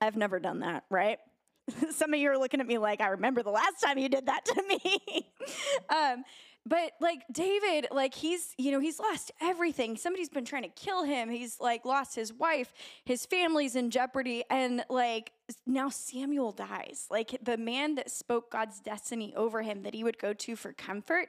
I've 0.00 0.16
never 0.16 0.38
done 0.38 0.60
that, 0.60 0.84
right? 0.90 1.18
Some 1.90 2.14
of 2.14 2.20
you 2.20 2.30
are 2.30 2.38
looking 2.38 2.60
at 2.60 2.66
me 2.66 2.78
like 2.78 3.00
I 3.00 3.08
remember 3.08 3.42
the 3.42 3.50
last 3.50 3.80
time 3.84 3.98
you 3.98 4.08
did 4.08 4.26
that 4.26 4.44
to 4.44 4.62
me. 4.68 5.32
um, 5.90 6.24
but 6.66 6.92
like 7.00 7.22
David, 7.32 7.88
like 7.90 8.14
he's, 8.14 8.54
you 8.58 8.70
know, 8.70 8.80
he's 8.80 8.98
lost 8.98 9.32
everything. 9.40 9.96
Somebody's 9.96 10.28
been 10.28 10.44
trying 10.44 10.64
to 10.64 10.68
kill 10.68 11.04
him. 11.04 11.30
He's 11.30 11.58
like 11.60 11.84
lost 11.84 12.14
his 12.14 12.32
wife, 12.32 12.72
his 13.04 13.24
family's 13.26 13.74
in 13.74 13.90
jeopardy. 13.90 14.44
And 14.50 14.84
like 14.90 15.32
now 15.66 15.88
Samuel 15.88 16.52
dies. 16.52 17.06
Like 17.10 17.38
the 17.42 17.56
man 17.56 17.94
that 17.94 18.10
spoke 18.10 18.50
God's 18.50 18.80
destiny 18.80 19.34
over 19.34 19.62
him 19.62 19.82
that 19.82 19.94
he 19.94 20.04
would 20.04 20.18
go 20.18 20.32
to 20.34 20.56
for 20.56 20.72
comfort 20.72 21.28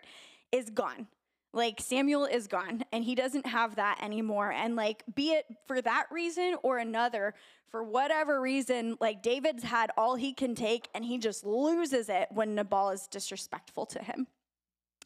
is 0.51 0.69
gone. 0.69 1.07
Like 1.53 1.79
Samuel 1.79 2.25
is 2.25 2.47
gone 2.47 2.83
and 2.91 3.03
he 3.03 3.15
doesn't 3.15 3.47
have 3.47 3.75
that 3.75 3.99
anymore. 4.03 4.51
And 4.51 4.75
like, 4.75 5.03
be 5.15 5.31
it 5.31 5.45
for 5.67 5.81
that 5.81 6.07
reason 6.11 6.55
or 6.63 6.77
another, 6.77 7.33
for 7.69 7.83
whatever 7.83 8.41
reason, 8.41 8.97
like 8.99 9.23
David's 9.23 9.63
had 9.63 9.89
all 9.97 10.15
he 10.15 10.33
can 10.33 10.53
take 10.53 10.89
and 10.93 11.05
he 11.05 11.17
just 11.17 11.45
loses 11.45 12.09
it 12.09 12.27
when 12.31 12.55
Nabal 12.55 12.91
is 12.91 13.07
disrespectful 13.07 13.85
to 13.87 13.99
him 14.03 14.27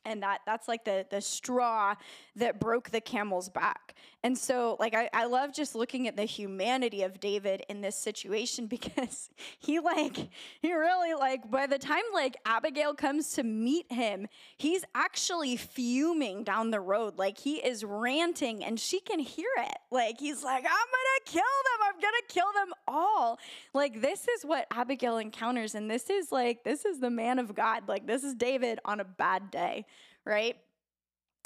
and 0.05 0.23
that 0.23 0.39
that's 0.45 0.67
like 0.67 0.85
the 0.85 1.05
the 1.09 1.21
straw 1.21 1.95
that 2.35 2.59
broke 2.59 2.89
the 2.89 3.01
camel's 3.01 3.49
back 3.49 3.95
and 4.23 4.37
so 4.37 4.77
like 4.79 4.93
I, 4.95 5.09
I 5.13 5.25
love 5.25 5.53
just 5.53 5.75
looking 5.75 6.07
at 6.07 6.15
the 6.15 6.23
humanity 6.23 7.03
of 7.03 7.19
david 7.19 7.63
in 7.69 7.81
this 7.81 7.95
situation 7.95 8.67
because 8.73 9.29
he 9.59 9.79
like 9.79 10.29
he 10.61 10.73
really 10.73 11.13
like 11.13 11.49
by 11.49 11.67
the 11.67 11.77
time 11.77 12.03
like 12.13 12.37
abigail 12.45 12.93
comes 12.93 13.33
to 13.33 13.43
meet 13.43 13.91
him 13.91 14.27
he's 14.57 14.83
actually 14.95 15.57
fuming 15.57 16.43
down 16.43 16.71
the 16.71 16.79
road. 16.79 17.17
Like 17.17 17.37
he 17.37 17.55
is 17.55 17.83
ranting 17.83 18.63
and 18.63 18.79
she 18.79 18.99
can 18.99 19.19
hear 19.19 19.49
it. 19.57 19.77
Like 19.91 20.19
he's 20.19 20.43
like 20.43 20.63
i'm 20.63 20.71
gonna 20.71 21.25
kill 21.25 21.41
them. 21.41 21.87
I'm 21.87 21.99
gonna 21.99 22.27
kill 22.29 22.51
them 22.55 22.73
all. 22.87 23.39
Like 23.73 24.01
this 24.01 24.27
is 24.27 24.45
what 24.45 24.67
abigail 24.71 25.17
encounters 25.17 25.75
and 25.75 25.89
this 25.89 26.09
is 26.09 26.31
like 26.31 26.63
this 26.63 26.85
is 26.85 26.99
the 26.99 27.09
man 27.09 27.39
of 27.39 27.53
god. 27.55 27.87
Like 27.87 28.07
this 28.07 28.23
is 28.23 28.33
david 28.35 28.79
on 28.85 28.99
a 28.99 29.05
bad 29.05 29.51
day 29.51 29.85
right? 30.25 30.55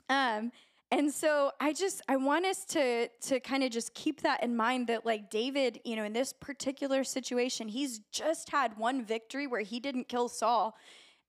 Um, 0.10 0.52
And 0.90 1.12
so 1.12 1.52
I 1.60 1.74
just 1.74 2.02
I 2.08 2.16
want 2.16 2.46
us 2.46 2.64
to 2.66 3.10
to 3.10 3.40
kind 3.42 3.64
of 3.64 3.72
just 3.72 3.94
keep 3.94 4.22
that 4.22 4.42
in 4.42 4.56
mind 4.56 4.88
that 4.88 5.06
like 5.06 5.30
David, 5.30 5.82
you 5.84 5.96
know, 5.98 6.06
in 6.06 6.14
this 6.14 6.32
particular 6.32 7.04
situation, 7.04 7.68
he's 7.68 8.00
just 8.12 8.50
had 8.50 8.78
one 8.78 9.04
victory 9.04 9.48
where 9.48 9.62
he 9.62 9.80
didn't 9.80 10.08
kill 10.08 10.30
Saul. 10.30 10.78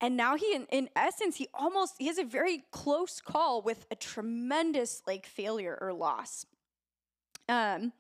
And 0.01 0.17
now 0.17 0.37
he 0.37 0.55
in, 0.55 0.67
in 0.71 0.89
essence 0.95 1.37
he 1.37 1.49
almost 1.53 1.95
he 1.99 2.07
has 2.07 2.19
a 2.19 2.25
very 2.25 2.63
close 2.71 3.21
call 3.21 3.61
with 3.63 3.85
a 3.91 3.97
tremendous 3.97 5.03
like 5.09 5.27
failure 5.27 5.77
or 5.81 5.93
loss. 5.93 6.47
Um 7.49 7.93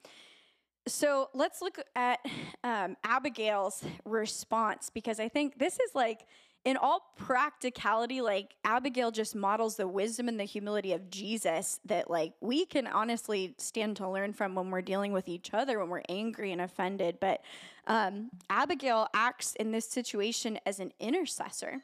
so 0.87 1.29
let's 1.35 1.61
look 1.61 1.79
at 1.95 2.21
um, 2.65 2.97
Abigail's 3.05 3.85
response 4.05 4.91
because 4.91 5.21
I 5.21 5.29
think 5.29 5.59
this 5.59 5.75
is 5.75 5.95
like 5.95 6.25
in 6.65 6.77
all 6.77 7.12
practicality, 7.17 8.21
like 8.21 8.55
Abigail 8.65 9.11
just 9.11 9.35
models 9.35 9.77
the 9.77 9.88
wisdom 9.88 10.29
and 10.29 10.38
the 10.38 10.45
humility 10.45 10.93
of 10.93 11.11
Jesus 11.11 11.81
that 11.85 12.11
like 12.11 12.33
we 12.41 12.67
can 12.67 12.87
honestly 12.87 13.55
stand 13.59 13.97
to 13.97 14.09
learn 14.09 14.33
from 14.33 14.55
when 14.55 14.71
we're 14.71 14.83
dealing 14.83 15.12
with 15.12 15.29
each 15.29 15.55
other 15.55 15.79
when 15.79 15.88
we're 15.88 16.03
angry 16.09 16.53
and 16.53 16.61
offended. 16.61 17.19
But 17.21 17.43
um, 17.87 18.31
Abigail 18.50 19.09
acts 19.15 19.55
in 19.55 19.73
this 19.73 19.88
situation 19.88 20.59
as 20.67 20.81
an 20.81 20.93
intercessor, 21.00 21.83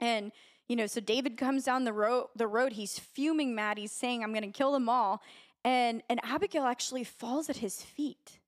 and 0.00 0.32
you 0.68 0.76
know, 0.76 0.86
so 0.86 1.00
David 1.00 1.36
comes 1.36 1.64
down 1.64 1.84
the 1.84 1.92
road. 1.92 2.28
The 2.36 2.46
road, 2.46 2.72
he's 2.72 2.98
fuming 2.98 3.54
mad. 3.54 3.78
He's 3.78 3.92
saying, 3.92 4.22
"I'm 4.22 4.32
going 4.32 4.42
to 4.42 4.56
kill 4.56 4.72
them 4.72 4.88
all," 4.88 5.22
and 5.64 6.02
and 6.08 6.20
Abigail 6.22 6.64
actually 6.64 7.04
falls 7.04 7.50
at 7.50 7.58
his 7.58 7.82
feet, 7.82 8.38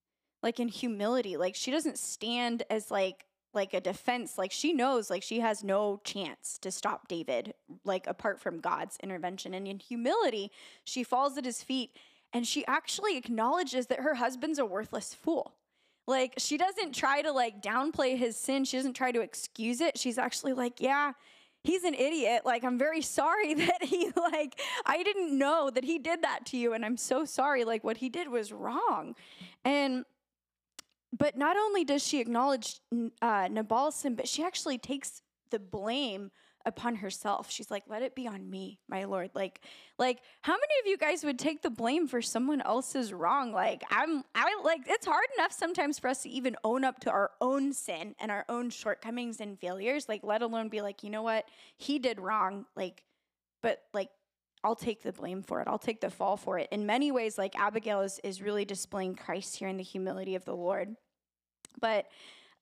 like 0.42 0.58
in 0.60 0.68
humility. 0.68 1.36
Like 1.36 1.54
she 1.54 1.70
doesn't 1.70 1.98
stand 1.98 2.62
as 2.70 2.90
like 2.90 3.26
like 3.54 3.74
a 3.74 3.80
defense 3.80 4.38
like 4.38 4.52
she 4.52 4.72
knows 4.72 5.10
like 5.10 5.22
she 5.22 5.40
has 5.40 5.62
no 5.64 6.00
chance 6.04 6.58
to 6.58 6.70
stop 6.70 7.08
david 7.08 7.54
like 7.84 8.06
apart 8.06 8.40
from 8.40 8.60
god's 8.60 8.96
intervention. 9.02 9.54
And 9.54 9.68
in 9.68 9.78
humility 9.78 10.50
she 10.84 11.04
falls 11.04 11.36
at 11.38 11.44
his 11.44 11.62
feet 11.62 11.90
and 12.32 12.46
she 12.46 12.66
actually 12.66 13.16
acknowledges 13.16 13.86
that 13.86 14.00
her 14.00 14.14
husband's 14.14 14.58
a 14.58 14.64
worthless 14.64 15.14
fool. 15.14 15.54
Like 16.06 16.34
she 16.38 16.58
doesn't 16.58 16.94
try 16.94 17.22
to 17.22 17.32
like 17.32 17.62
downplay 17.62 18.18
his 18.18 18.36
sin. 18.36 18.64
She 18.64 18.76
doesn't 18.76 18.94
try 18.94 19.12
to 19.12 19.20
excuse 19.20 19.80
it. 19.80 19.98
She's 19.98 20.18
actually 20.18 20.52
like 20.52 20.80
yeah 20.80 21.12
he's 21.62 21.84
an 21.84 21.94
idiot. 21.94 22.42
Like 22.44 22.64
i'm 22.64 22.78
very 22.78 23.02
sorry 23.02 23.54
that 23.66 23.82
he 23.82 24.10
like 24.16 24.60
i 24.84 25.02
didn't 25.02 25.36
know 25.38 25.70
that 25.70 25.84
he 25.84 25.98
did 25.98 26.22
that 26.22 26.46
to 26.46 26.56
you 26.56 26.72
and 26.72 26.84
i'm 26.84 26.96
so 26.96 27.24
sorry. 27.24 27.64
Like 27.64 27.84
what 27.84 27.98
he 27.98 28.08
did 28.08 28.28
was 28.28 28.52
wrong. 28.52 29.14
And 29.64 30.04
but 31.16 31.36
not 31.36 31.56
only 31.56 31.84
does 31.84 32.06
she 32.06 32.20
acknowledge 32.20 32.80
uh, 33.22 33.48
Nabal's 33.50 33.94
sin, 33.96 34.14
but 34.14 34.28
she 34.28 34.42
actually 34.42 34.78
takes 34.78 35.22
the 35.50 35.58
blame 35.58 36.30
upon 36.66 36.96
herself. 36.96 37.50
She's 37.50 37.70
like, 37.70 37.84
"Let 37.86 38.02
it 38.02 38.14
be 38.14 38.26
on 38.26 38.48
me, 38.48 38.80
my 38.88 39.04
Lord." 39.04 39.30
Like, 39.34 39.60
like 39.98 40.20
how 40.42 40.54
many 40.54 40.74
of 40.82 40.86
you 40.86 40.96
guys 40.96 41.22
would 41.22 41.38
take 41.38 41.62
the 41.62 41.70
blame 41.70 42.08
for 42.08 42.22
someone 42.22 42.62
else's 42.62 43.12
wrong? 43.12 43.52
Like, 43.52 43.82
I'm, 43.90 44.24
I 44.34 44.60
like 44.64 44.80
it's 44.86 45.06
hard 45.06 45.26
enough 45.38 45.52
sometimes 45.52 45.98
for 45.98 46.08
us 46.08 46.22
to 46.22 46.30
even 46.30 46.56
own 46.64 46.84
up 46.84 47.00
to 47.00 47.10
our 47.10 47.30
own 47.40 47.72
sin 47.72 48.14
and 48.18 48.30
our 48.30 48.44
own 48.48 48.70
shortcomings 48.70 49.40
and 49.40 49.58
failures. 49.58 50.08
Like, 50.08 50.22
let 50.24 50.42
alone 50.42 50.68
be 50.68 50.80
like, 50.80 51.04
you 51.04 51.10
know 51.10 51.22
what, 51.22 51.44
he 51.76 51.98
did 51.98 52.18
wrong. 52.18 52.64
Like, 52.74 53.04
but 53.62 53.82
like 53.92 54.08
I'll 54.64 54.74
take 54.74 55.02
the 55.02 55.12
blame 55.12 55.42
for 55.42 55.60
it. 55.60 55.68
I'll 55.68 55.78
take 55.78 56.00
the 56.00 56.10
fall 56.10 56.38
for 56.38 56.58
it. 56.58 56.68
In 56.72 56.86
many 56.86 57.12
ways, 57.12 57.36
like 57.36 57.54
Abigail 57.58 58.00
is, 58.00 58.18
is 58.24 58.40
really 58.40 58.64
displaying 58.64 59.14
Christ 59.14 59.56
here 59.56 59.68
in 59.68 59.76
the 59.76 59.82
humility 59.82 60.34
of 60.34 60.46
the 60.46 60.56
Lord. 60.56 60.96
But 61.84 62.06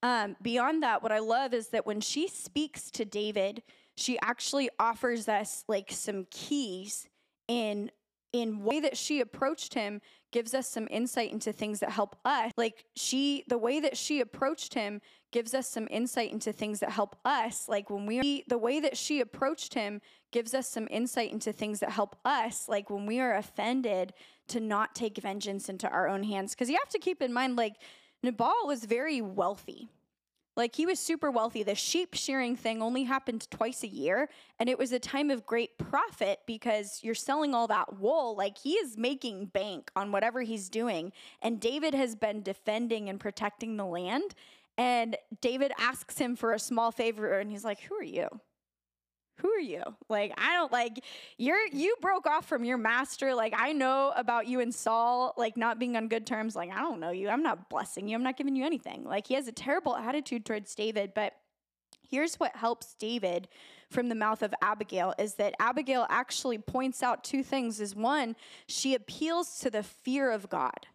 um, 0.03 0.35
beyond 0.43 0.83
that, 0.83 1.01
what 1.01 1.13
I 1.13 1.21
love 1.21 1.55
is 1.55 1.69
that 1.69 1.87
when 1.87 2.01
she 2.01 2.27
speaks 2.27 2.91
to 2.91 3.05
David, 3.05 3.63
she 3.97 4.19
actually 4.21 4.69
offers 4.81 5.29
us 5.29 5.63
like 5.69 5.93
some 5.93 6.27
keys 6.29 7.09
in 7.47 7.93
in 8.33 8.65
way 8.65 8.81
that 8.81 8.97
she 8.97 9.21
approached 9.21 9.75
him 9.75 10.01
gives 10.33 10.55
us 10.55 10.67
some 10.67 10.89
insight 10.91 11.31
into 11.31 11.53
things 11.53 11.81
that 11.81 11.91
help 11.91 12.17
us. 12.25 12.51
Like 12.57 12.85
she 12.97 13.45
the 13.47 13.59
way 13.59 13.79
that 13.79 13.97
she 13.97 14.21
approached 14.21 14.75
him 14.75 15.01
gives 15.31 15.55
us 15.55 15.69
some 15.69 15.87
insight 15.89 16.33
into 16.33 16.53
things 16.53 16.81
that 16.81 16.91
help 16.91 17.15
us. 17.25 17.69
Like 17.69 17.89
when 17.89 18.05
we 18.05 18.43
the 18.49 18.59
way 18.59 18.81
that 18.81 18.97
she 18.97 19.21
approached 19.21 19.75
him 19.75 20.01
gives 20.33 20.53
us 20.53 20.69
some 20.69 20.89
insight 20.91 21.31
into 21.31 21.53
things 21.53 21.79
that 21.79 21.91
help 21.91 22.17
us. 22.25 22.69
Like 22.69 22.91
when 22.91 23.07
we 23.07 23.21
are 23.21 23.37
offended 23.37 24.15
to 24.49 24.59
not 24.59 24.97
take 24.97 25.19
vengeance 25.19 25.69
into 25.69 25.89
our 25.89 26.09
own 26.09 26.25
hands. 26.25 26.55
Because 26.55 26.69
you 26.69 26.79
have 26.83 26.89
to 26.89 26.99
keep 26.99 27.23
in 27.23 27.33
mind 27.33 27.55
like 27.55 27.77
Nabal 28.23 28.67
was 28.67 28.85
very 28.85 29.21
wealthy. 29.21 29.89
Like 30.55 30.75
he 30.75 30.85
was 30.85 30.99
super 30.99 31.31
wealthy. 31.31 31.63
The 31.63 31.75
sheep 31.75 32.15
shearing 32.15 32.57
thing 32.57 32.83
only 32.83 33.05
happened 33.05 33.51
twice 33.51 33.83
a 33.83 33.89
year, 33.89 34.29
and 34.59 34.69
it 34.69 34.79
was 34.79 34.93
a 34.93 34.99
time 34.99 35.31
of 35.31 35.47
great 35.47 35.79
profit 35.79 36.41
because 36.47 37.01
you're 37.03 37.15
selling 37.15 37.55
all 37.55 37.67
that 37.69 37.99
wool. 37.99 38.37
Like 38.37 38.59
he 38.59 38.73
is 38.75 38.99
making 38.99 39.47
bank 39.47 39.91
on 39.97 40.13
whatever 40.13 40.43
he's 40.43 40.69
doing. 40.69 41.13
And 41.41 41.59
David 41.59 41.95
has 41.95 42.15
been 42.15 42.43
defending 42.43 43.09
and 43.09 43.19
protecting 43.19 43.77
the 43.77 43.87
land. 43.87 44.35
And 44.77 45.17
David 45.41 45.73
asks 45.79 46.19
him 46.19 46.37
for 46.37 46.53
a 46.53 46.59
small 46.59 46.93
favor, 46.93 47.39
and 47.39 47.51
he's 47.51 47.65
like, 47.65 47.81
Who 47.81 47.95
are 47.95 48.03
you? 48.03 48.29
Who 49.43 49.51
are 49.51 49.61
you? 49.61 49.83
Like, 50.09 50.33
I 50.39 50.55
don't 50.55 50.73
like 50.73 51.05
you're 51.37 51.67
you 51.73 51.97
broke 52.01 52.27
off 52.27 52.47
from 52.47 52.65
your 52.65 52.79
master. 52.79 53.35
Like, 53.35 53.53
I 53.57 53.73
know 53.73 54.13
about 54.17 54.47
you 54.47 54.61
and 54.61 54.75
Saul, 54.75 55.35
like 55.37 55.57
not 55.57 55.79
being 55.79 55.97
on 55.97 56.09
good 56.09 56.27
terms. 56.27 56.57
Like, 56.57 56.71
I 56.71 56.81
don't 56.81 57.01
know 57.01 57.11
you. 57.11 57.29
I'm 57.29 57.43
not 57.43 57.69
blessing 57.69 58.09
you. 58.09 58.17
I'm 58.17 58.23
not 58.23 58.37
giving 58.37 58.57
you 58.57 58.65
anything. 58.65 59.05
Like, 59.05 59.27
he 59.27 59.35
has 59.35 59.49
a 59.49 59.53
terrible 59.53 59.97
attitude 59.97 60.47
towards 60.47 60.75
David, 60.75 61.13
but 61.15 61.35
here's 62.09 62.37
what 62.37 62.55
helps 62.57 62.95
David 62.95 63.49
from 63.91 64.09
the 64.09 64.15
mouth 64.15 64.43
of 64.43 64.55
Abigail 64.63 65.15
is 65.19 65.35
that 65.35 65.55
Abigail 65.59 66.07
actually 66.09 66.59
points 66.59 67.03
out 67.03 67.25
two 67.25 67.43
things 67.43 67.81
is 67.81 67.95
one, 67.95 68.37
she 68.67 68.95
appeals 68.95 69.59
to 69.59 69.71
the 69.71 69.83
fear 69.83 70.31
of 70.31 70.49
God. 70.49 70.87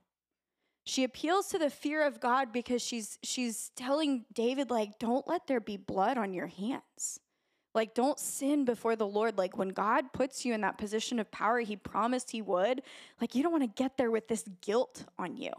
She 0.85 1.03
appeals 1.03 1.49
to 1.49 1.59
the 1.59 1.69
fear 1.69 2.05
of 2.05 2.21
God 2.21 2.53
because 2.53 2.81
she's 2.81 3.19
she's 3.21 3.71
telling 3.75 4.23
David 4.33 4.69
like 4.69 4.99
don't 4.99 5.27
let 5.27 5.45
there 5.45 5.59
be 5.59 5.75
blood 5.75 6.17
on 6.17 6.33
your 6.33 6.47
hands. 6.47 7.19
Like, 7.77 7.93
don't 7.93 8.17
sin 8.17 8.65
before 8.65 8.95
the 8.95 9.05
Lord. 9.05 9.37
Like, 9.37 9.55
when 9.55 9.69
God 9.69 10.11
puts 10.11 10.43
you 10.43 10.55
in 10.55 10.61
that 10.61 10.79
position 10.79 11.19
of 11.19 11.29
power, 11.29 11.59
He 11.59 11.75
promised 11.75 12.31
He 12.31 12.41
would. 12.41 12.81
Like, 13.21 13.35
you 13.35 13.43
don't 13.43 13.51
want 13.51 13.65
to 13.65 13.83
get 13.83 13.97
there 13.97 14.09
with 14.09 14.27
this 14.27 14.43
guilt 14.61 15.05
on 15.19 15.37
you. 15.37 15.51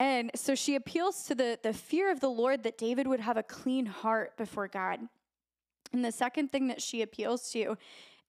And 0.00 0.30
so 0.34 0.54
she 0.54 0.74
appeals 0.74 1.24
to 1.24 1.34
the, 1.34 1.58
the 1.62 1.74
fear 1.74 2.10
of 2.10 2.20
the 2.20 2.30
Lord 2.30 2.62
that 2.62 2.78
David 2.78 3.06
would 3.06 3.20
have 3.20 3.36
a 3.36 3.42
clean 3.42 3.84
heart 3.84 4.38
before 4.38 4.68
God. 4.68 5.00
And 5.92 6.02
the 6.02 6.12
second 6.12 6.50
thing 6.50 6.68
that 6.68 6.80
she 6.80 7.02
appeals 7.02 7.50
to 7.50 7.76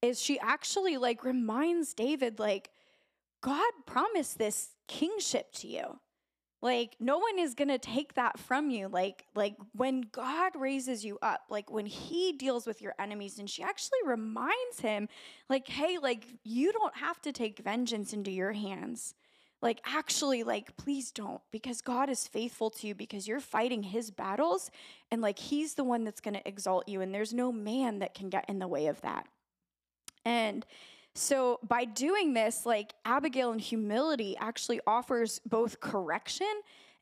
is 0.02 0.20
she 0.20 0.38
actually 0.40 0.98
like 0.98 1.24
reminds 1.24 1.94
David, 1.94 2.38
like, 2.38 2.68
God 3.40 3.72
promised 3.86 4.36
this 4.36 4.72
kingship 4.88 5.52
to 5.54 5.68
you. 5.68 5.98
Like 6.66 6.96
no 6.98 7.18
one 7.18 7.38
is 7.38 7.54
going 7.54 7.68
to 7.68 7.78
take 7.78 8.14
that 8.14 8.40
from 8.40 8.70
you. 8.70 8.88
Like 8.88 9.24
like 9.36 9.54
when 9.72 10.00
God 10.00 10.50
raises 10.56 11.04
you 11.04 11.16
up, 11.22 11.42
like 11.48 11.70
when 11.70 11.86
he 11.86 12.32
deals 12.32 12.66
with 12.66 12.82
your 12.82 12.92
enemies 12.98 13.38
and 13.38 13.48
she 13.48 13.62
actually 13.62 14.00
reminds 14.04 14.80
him 14.80 15.08
like 15.48 15.68
hey, 15.68 15.98
like 16.02 16.24
you 16.42 16.72
don't 16.72 16.96
have 16.96 17.22
to 17.22 17.30
take 17.30 17.60
vengeance 17.60 18.12
into 18.12 18.32
your 18.32 18.50
hands. 18.50 19.14
Like 19.62 19.80
actually 19.86 20.42
like 20.42 20.76
please 20.76 21.12
don't 21.12 21.40
because 21.52 21.80
God 21.80 22.10
is 22.10 22.26
faithful 22.26 22.70
to 22.70 22.88
you 22.88 22.96
because 22.96 23.28
you're 23.28 23.38
fighting 23.38 23.84
his 23.84 24.10
battles 24.10 24.72
and 25.12 25.22
like 25.22 25.38
he's 25.38 25.74
the 25.74 25.84
one 25.84 26.02
that's 26.02 26.20
going 26.20 26.34
to 26.34 26.48
exalt 26.48 26.88
you 26.88 27.00
and 27.00 27.14
there's 27.14 27.32
no 27.32 27.52
man 27.52 28.00
that 28.00 28.12
can 28.12 28.28
get 28.28 28.44
in 28.48 28.58
the 28.58 28.66
way 28.66 28.88
of 28.88 29.00
that. 29.02 29.28
And 30.24 30.66
so, 31.16 31.60
by 31.66 31.86
doing 31.86 32.34
this, 32.34 32.66
like 32.66 32.94
Abigail 33.06 33.50
in 33.52 33.58
humility 33.58 34.36
actually 34.38 34.80
offers 34.86 35.40
both 35.46 35.80
correction 35.80 36.46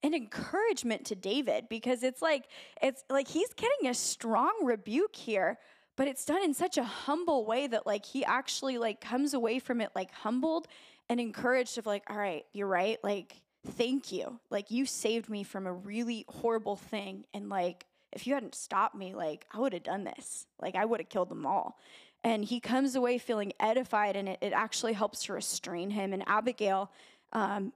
and 0.04 0.14
encouragement 0.14 1.06
to 1.06 1.16
David 1.16 1.68
because 1.68 2.04
it's 2.04 2.22
like 2.22 2.44
it's 2.80 3.02
like 3.10 3.26
he's 3.26 3.52
getting 3.54 3.88
a 3.88 3.94
strong 3.94 4.52
rebuke 4.62 5.16
here, 5.16 5.58
but 5.96 6.06
it's 6.06 6.24
done 6.24 6.44
in 6.44 6.54
such 6.54 6.78
a 6.78 6.84
humble 6.84 7.44
way 7.44 7.66
that 7.66 7.86
like 7.86 8.04
he 8.04 8.24
actually 8.24 8.78
like 8.78 9.00
comes 9.00 9.34
away 9.34 9.58
from 9.58 9.80
it 9.80 9.90
like 9.96 10.12
humbled 10.12 10.68
and 11.08 11.18
encouraged 11.18 11.76
of 11.78 11.84
like, 11.84 12.04
all 12.08 12.16
right, 12.16 12.44
you're 12.52 12.68
right, 12.68 12.98
like 13.02 13.40
thank 13.66 14.12
you. 14.12 14.38
Like 14.48 14.70
you 14.70 14.86
saved 14.86 15.28
me 15.28 15.42
from 15.42 15.66
a 15.66 15.72
really 15.72 16.24
horrible 16.28 16.76
thing 16.76 17.24
and 17.34 17.48
like 17.48 17.84
if 18.12 18.28
you 18.28 18.34
hadn't 18.34 18.54
stopped 18.54 18.94
me, 18.94 19.12
like 19.12 19.44
I 19.52 19.58
would 19.58 19.72
have 19.72 19.82
done 19.82 20.04
this. 20.04 20.46
Like 20.60 20.76
I 20.76 20.84
would 20.84 21.00
have 21.00 21.08
killed 21.08 21.30
them 21.30 21.46
all. 21.46 21.76
And 22.24 22.44
he 22.44 22.58
comes 22.58 22.96
away 22.96 23.18
feeling 23.18 23.52
edified, 23.60 24.16
and 24.16 24.28
it, 24.28 24.38
it 24.40 24.52
actually 24.54 24.94
helps 24.94 25.22
to 25.24 25.34
restrain 25.34 25.90
him. 25.90 26.12
And 26.14 26.26
Abigail 26.26 26.90
um, 27.32 27.74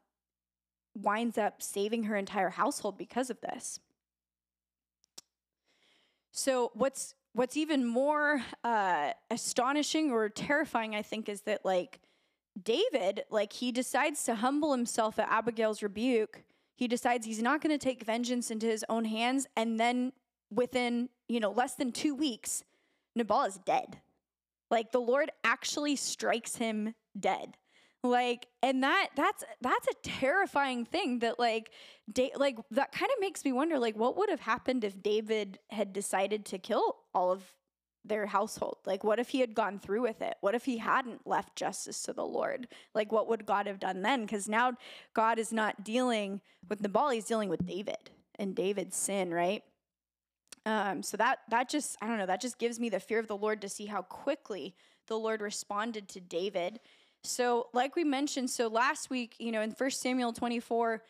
winds 0.94 1.36
up 1.38 1.62
saving 1.62 2.04
her 2.04 2.16
entire 2.16 2.48
household 2.50 2.96
because 2.96 3.28
of 3.28 3.40
this. 3.42 3.78
So, 6.32 6.70
what's 6.74 7.14
what's 7.34 7.56
even 7.56 7.84
more 7.84 8.42
uh, 8.64 9.12
astonishing 9.30 10.10
or 10.10 10.28
terrifying, 10.28 10.94
I 10.94 11.02
think, 11.02 11.28
is 11.28 11.42
that 11.42 11.64
like 11.64 12.00
David, 12.60 13.24
like 13.30 13.52
he 13.52 13.70
decides 13.70 14.24
to 14.24 14.36
humble 14.36 14.72
himself 14.72 15.18
at 15.18 15.28
Abigail's 15.30 15.82
rebuke. 15.82 16.42
He 16.74 16.88
decides 16.88 17.26
he's 17.26 17.42
not 17.42 17.60
going 17.60 17.76
to 17.76 17.84
take 17.84 18.04
vengeance 18.04 18.50
into 18.50 18.66
his 18.66 18.84
own 18.88 19.04
hands, 19.04 19.46
and 19.56 19.78
then 19.78 20.12
within 20.50 21.10
you 21.28 21.40
know 21.40 21.50
less 21.50 21.74
than 21.74 21.92
two 21.92 22.14
weeks, 22.14 22.64
Nabal 23.14 23.44
is 23.44 23.58
dead. 23.58 23.98
Like 24.70 24.92
the 24.92 25.00
Lord 25.00 25.30
actually 25.44 25.96
strikes 25.96 26.56
him 26.56 26.94
dead. 27.18 27.56
Like 28.04 28.46
and 28.62 28.82
that 28.84 29.08
that's 29.16 29.44
that's 29.60 29.88
a 29.88 29.94
terrifying 30.02 30.84
thing 30.84 31.18
that 31.18 31.38
like 31.38 31.70
da- 32.12 32.32
like 32.36 32.56
that 32.70 32.92
kind 32.92 33.10
of 33.10 33.20
makes 33.20 33.44
me 33.44 33.52
wonder 33.52 33.78
like 33.78 33.96
what 33.96 34.16
would 34.16 34.30
have 34.30 34.40
happened 34.40 34.84
if 34.84 35.02
david 35.02 35.58
had 35.70 35.92
decided 35.92 36.44
to 36.46 36.58
kill 36.58 36.94
all 37.12 37.32
of 37.32 37.42
their 38.04 38.26
household? 38.26 38.78
Like 38.86 39.02
what 39.02 39.18
if 39.18 39.30
he 39.30 39.40
had 39.40 39.52
gone 39.52 39.80
through 39.80 40.02
with 40.02 40.22
it? 40.22 40.36
What 40.40 40.54
if 40.54 40.64
he 40.64 40.78
hadn't 40.78 41.26
left 41.26 41.56
justice 41.56 42.00
to 42.04 42.12
the 42.12 42.24
lord? 42.24 42.68
Like 42.94 43.10
what 43.10 43.28
would 43.28 43.44
god 43.44 43.66
have 43.66 43.80
done 43.80 44.02
then? 44.02 44.22
Because 44.22 44.48
now 44.48 44.74
god 45.12 45.40
is 45.40 45.52
not 45.52 45.82
dealing 45.82 46.40
with 46.68 46.80
nabal 46.80 47.10
he's 47.10 47.24
dealing 47.24 47.48
with 47.48 47.66
david 47.66 48.10
and 48.38 48.54
david's 48.54 48.96
sin 48.96 49.32
right 49.32 49.62
um, 50.68 51.02
so 51.02 51.16
that 51.16 51.40
that 51.50 51.68
just 51.68 51.96
i 52.00 52.06
don't 52.06 52.18
know 52.18 52.26
that 52.26 52.40
just 52.40 52.58
gives 52.58 52.78
me 52.78 52.88
the 52.88 53.00
fear 53.00 53.18
of 53.18 53.26
the 53.26 53.36
lord 53.36 53.60
to 53.60 53.68
see 53.68 53.86
how 53.86 54.02
quickly 54.02 54.74
the 55.08 55.18
lord 55.18 55.40
responded 55.40 56.08
to 56.08 56.20
david 56.20 56.78
so, 57.24 57.68
like 57.72 57.96
we 57.96 58.04
mentioned, 58.04 58.50
so 58.50 58.68
last 58.68 59.10
week, 59.10 59.34
you 59.38 59.52
know, 59.52 59.60
in 59.60 59.72
First 59.72 60.00
Samuel 60.00 60.32
24, 60.32 61.02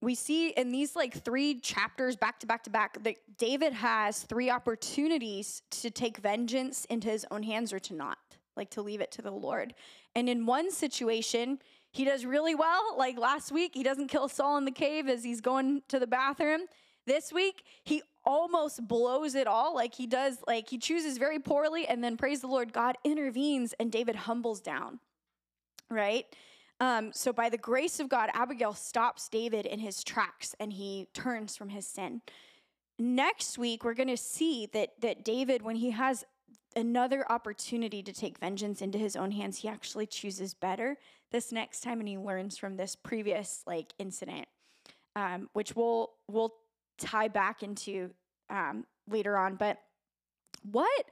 we 0.00 0.14
see 0.14 0.50
in 0.50 0.70
these 0.70 0.94
like 0.94 1.24
three 1.24 1.60
chapters 1.60 2.14
back 2.14 2.38
to 2.40 2.46
back 2.46 2.64
to 2.64 2.70
back 2.70 3.02
that 3.02 3.16
David 3.38 3.72
has 3.72 4.22
three 4.22 4.50
opportunities 4.50 5.62
to 5.70 5.90
take 5.90 6.18
vengeance 6.18 6.84
into 6.86 7.08
his 7.08 7.24
own 7.30 7.42
hands 7.42 7.72
or 7.72 7.78
to 7.80 7.94
not, 7.94 8.18
like 8.56 8.70
to 8.70 8.82
leave 8.82 9.00
it 9.00 9.10
to 9.12 9.22
the 9.22 9.30
Lord. 9.30 9.74
And 10.14 10.28
in 10.28 10.44
one 10.44 10.70
situation, 10.70 11.58
he 11.90 12.04
does 12.04 12.26
really 12.26 12.54
well. 12.54 12.94
Like 12.98 13.18
last 13.18 13.50
week, 13.50 13.72
he 13.74 13.82
doesn't 13.82 14.08
kill 14.08 14.28
Saul 14.28 14.58
in 14.58 14.66
the 14.66 14.70
cave 14.70 15.08
as 15.08 15.24
he's 15.24 15.40
going 15.40 15.82
to 15.88 15.98
the 15.98 16.06
bathroom. 16.06 16.62
This 17.06 17.32
week, 17.32 17.64
he 17.82 18.02
almost 18.24 18.86
blows 18.86 19.34
it 19.34 19.46
all. 19.46 19.74
Like 19.74 19.94
he 19.94 20.06
does, 20.06 20.38
like 20.46 20.68
he 20.68 20.78
chooses 20.78 21.18
very 21.18 21.38
poorly, 21.38 21.86
and 21.86 22.02
then 22.02 22.16
praise 22.16 22.40
the 22.40 22.46
Lord, 22.46 22.72
God 22.72 22.96
intervenes 23.04 23.74
and 23.78 23.90
David 23.90 24.16
humbles 24.16 24.60
down 24.60 25.00
right? 25.90 26.26
Um, 26.80 27.12
so, 27.12 27.32
by 27.32 27.48
the 27.48 27.58
grace 27.58 28.00
of 28.00 28.08
God, 28.08 28.30
Abigail 28.34 28.74
stops 28.74 29.28
David 29.28 29.64
in 29.64 29.78
his 29.78 30.02
tracks 30.02 30.54
and 30.58 30.72
he 30.72 31.08
turns 31.14 31.56
from 31.56 31.68
his 31.68 31.86
sin. 31.86 32.20
Next 32.98 33.58
week, 33.58 33.84
we're 33.84 33.94
going 33.94 34.08
to 34.08 34.16
see 34.16 34.66
that, 34.72 34.90
that 35.00 35.24
David, 35.24 35.62
when 35.62 35.76
he 35.76 35.90
has 35.90 36.24
another 36.76 37.24
opportunity 37.30 38.02
to 38.02 38.12
take 38.12 38.38
vengeance 38.38 38.82
into 38.82 38.98
his 38.98 39.14
own 39.14 39.30
hands, 39.30 39.58
he 39.58 39.68
actually 39.68 40.06
chooses 40.06 40.54
better 40.54 40.96
this 41.30 41.52
next 41.52 41.80
time 41.80 42.00
and 42.00 42.08
he 42.08 42.18
learns 42.18 42.58
from 42.58 42.76
this 42.76 42.96
previous 42.96 43.62
like 43.66 43.92
incident, 43.98 44.46
um, 45.14 45.48
which 45.52 45.74
we'll, 45.74 46.10
we'll 46.28 46.54
tie 46.98 47.28
back 47.28 47.62
into 47.62 48.10
um, 48.50 48.84
later 49.08 49.36
on. 49.36 49.56
But 49.56 49.78
what 50.70 51.04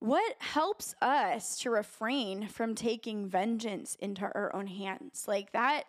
what 0.00 0.34
helps 0.38 0.94
us 1.02 1.58
to 1.58 1.70
refrain 1.70 2.48
from 2.48 2.74
taking 2.74 3.28
vengeance 3.28 3.96
into 4.00 4.22
our 4.22 4.50
own 4.54 4.66
hands 4.66 5.24
like 5.28 5.52
that 5.52 5.84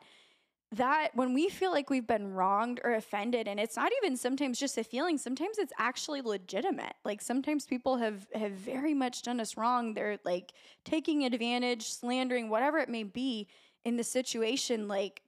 that 0.73 1.09
when 1.13 1.33
we 1.33 1.49
feel 1.49 1.71
like 1.71 1.89
we've 1.89 2.07
been 2.07 2.33
wronged 2.33 2.79
or 2.83 2.93
offended 2.93 3.47
and 3.47 3.59
it's 3.59 3.75
not 3.75 3.91
even 4.01 4.15
sometimes 4.15 4.59
just 4.59 4.77
a 4.77 4.83
feeling 4.83 5.17
sometimes 5.17 5.57
it's 5.57 5.73
actually 5.77 6.21
legitimate 6.21 6.93
like 7.05 7.21
sometimes 7.21 7.65
people 7.65 7.97
have 7.97 8.27
have 8.33 8.51
very 8.51 8.93
much 8.93 9.21
done 9.21 9.39
us 9.39 9.55
wrong 9.57 9.93
they're 9.93 10.19
like 10.25 10.51
taking 10.83 11.23
advantage 11.23 11.89
slandering 11.89 12.49
whatever 12.49 12.79
it 12.79 12.89
may 12.89 13.03
be 13.03 13.47
in 13.85 13.95
the 13.97 14.03
situation 14.03 14.87
like 14.87 15.21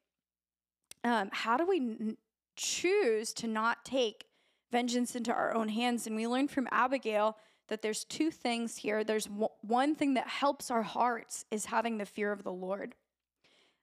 um, 1.06 1.30
how 1.34 1.58
do 1.58 1.66
we 1.66 2.16
choose 2.56 3.34
to 3.34 3.48
not 3.48 3.86
take 3.86 4.26
vengeance 4.72 5.16
into 5.16 5.32
our 5.32 5.54
own 5.54 5.70
hands 5.70 6.08
and 6.08 6.16
we 6.16 6.28
learned 6.28 6.52
from 6.52 6.68
abigail 6.72 7.38
that 7.70 7.82
there's 7.82 8.04
two 8.04 8.30
things 8.30 8.78
here. 8.78 9.04
There's 9.04 9.28
one 9.62 9.96
thing 9.96 10.16
that 10.16 10.28
helps 10.28 10.70
our 10.70 10.84
hearts 10.84 11.46
is 11.50 11.66
having 11.66 11.98
the 11.98 12.06
fear 12.06 12.32
of 12.32 12.44
the 12.44 12.52
Lord. 12.52 12.96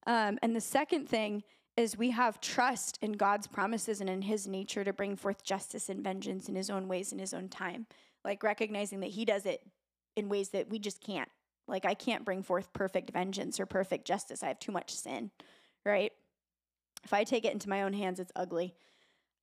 Um, 0.07 0.39
and 0.43 0.55
the 0.55 0.61
second 0.61 1.09
thing 1.09 1.43
is 1.77 1.97
we 1.97 2.11
have 2.11 2.41
trust 2.41 2.99
in 3.01 3.13
God's 3.13 3.47
promises 3.47 4.01
and 4.01 4.11
in 4.11 4.23
his 4.23 4.47
nature 4.47 4.85
to 4.85 4.93
bring 4.93 5.17
forth 5.17 5.43
justice 5.43 5.89
and 5.89 6.05
vengeance 6.05 6.49
in 6.49 6.55
his 6.55 6.71
own 6.71 6.89
ways 6.89 7.13
in 7.13 7.19
his 7.19 7.33
own 7.33 7.49
time. 7.49 7.87
Like 8.25 8.43
recognizing 8.43 9.01
that 9.01 9.11
he 9.11 9.25
does 9.25 9.47
it 9.47 9.63
in 10.17 10.29
ways 10.29 10.51
that 10.51 10.69
we 10.69 10.79
just 10.79 11.01
can't. 11.01 11.29
Like 11.67 11.85
I 11.85 11.95
can't 11.95 12.25
bring 12.25 12.43
forth 12.43 12.73
perfect 12.73 13.11
vengeance 13.11 13.59
or 13.59 13.67
perfect 13.67 14.07
justice. 14.07 14.43
I 14.43 14.49
have 14.49 14.59
too 14.59 14.73
much 14.73 14.95
sin, 14.95 15.31
right? 15.85 16.13
If 17.05 17.13
I 17.13 17.25
take 17.25 17.45
it 17.45 17.53
into 17.53 17.69
my 17.69 17.83
own 17.83 17.93
hands, 17.93 18.21
it's 18.21 18.33
ugly. 18.37 18.75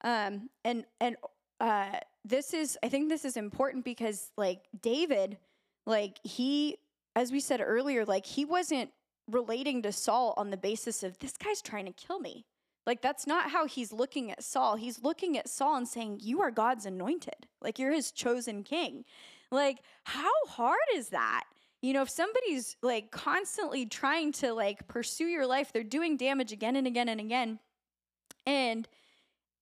Um, 0.01 0.49
and 0.63 0.85
and 0.99 1.15
uh, 1.59 1.99
this 2.23 2.53
is 2.53 2.77
I 2.83 2.89
think 2.89 3.09
this 3.09 3.25
is 3.25 3.37
important 3.37 3.83
because 3.83 4.31
like 4.37 4.61
David, 4.79 5.37
like 5.85 6.17
he 6.23 6.77
as 7.15 7.31
we 7.31 7.39
said 7.39 7.61
earlier, 7.63 8.05
like 8.05 8.25
he 8.25 8.45
wasn't 8.45 8.91
relating 9.29 9.81
to 9.81 9.91
Saul 9.91 10.33
on 10.37 10.51
the 10.51 10.57
basis 10.57 11.03
of 11.03 11.17
this 11.19 11.33
guy's 11.33 11.61
trying 11.61 11.85
to 11.85 11.91
kill 11.91 12.19
me. 12.19 12.45
Like 12.85 13.01
that's 13.01 13.27
not 13.27 13.51
how 13.51 13.65
he's 13.65 13.91
looking 13.91 14.31
at 14.31 14.43
Saul. 14.43 14.75
He's 14.75 15.03
looking 15.03 15.37
at 15.37 15.49
Saul 15.49 15.75
and 15.77 15.87
saying, 15.87 16.19
"You 16.21 16.41
are 16.41 16.51
God's 16.51 16.85
anointed. 16.85 17.47
Like 17.61 17.79
you're 17.79 17.91
his 17.91 18.11
chosen 18.11 18.63
king." 18.63 19.03
Like 19.51 19.79
how 20.03 20.31
hard 20.47 20.77
is 20.93 21.09
that? 21.09 21.43
You 21.81 21.93
know, 21.93 22.01
if 22.01 22.09
somebody's 22.09 22.75
like 22.81 23.11
constantly 23.11 23.85
trying 23.85 24.31
to 24.33 24.53
like 24.53 24.87
pursue 24.87 25.25
your 25.25 25.45
life, 25.45 25.71
they're 25.71 25.83
doing 25.83 26.17
damage 26.17 26.51
again 26.51 26.75
and 26.75 26.87
again 26.87 27.09
and 27.09 27.19
again. 27.19 27.59
And 28.45 28.87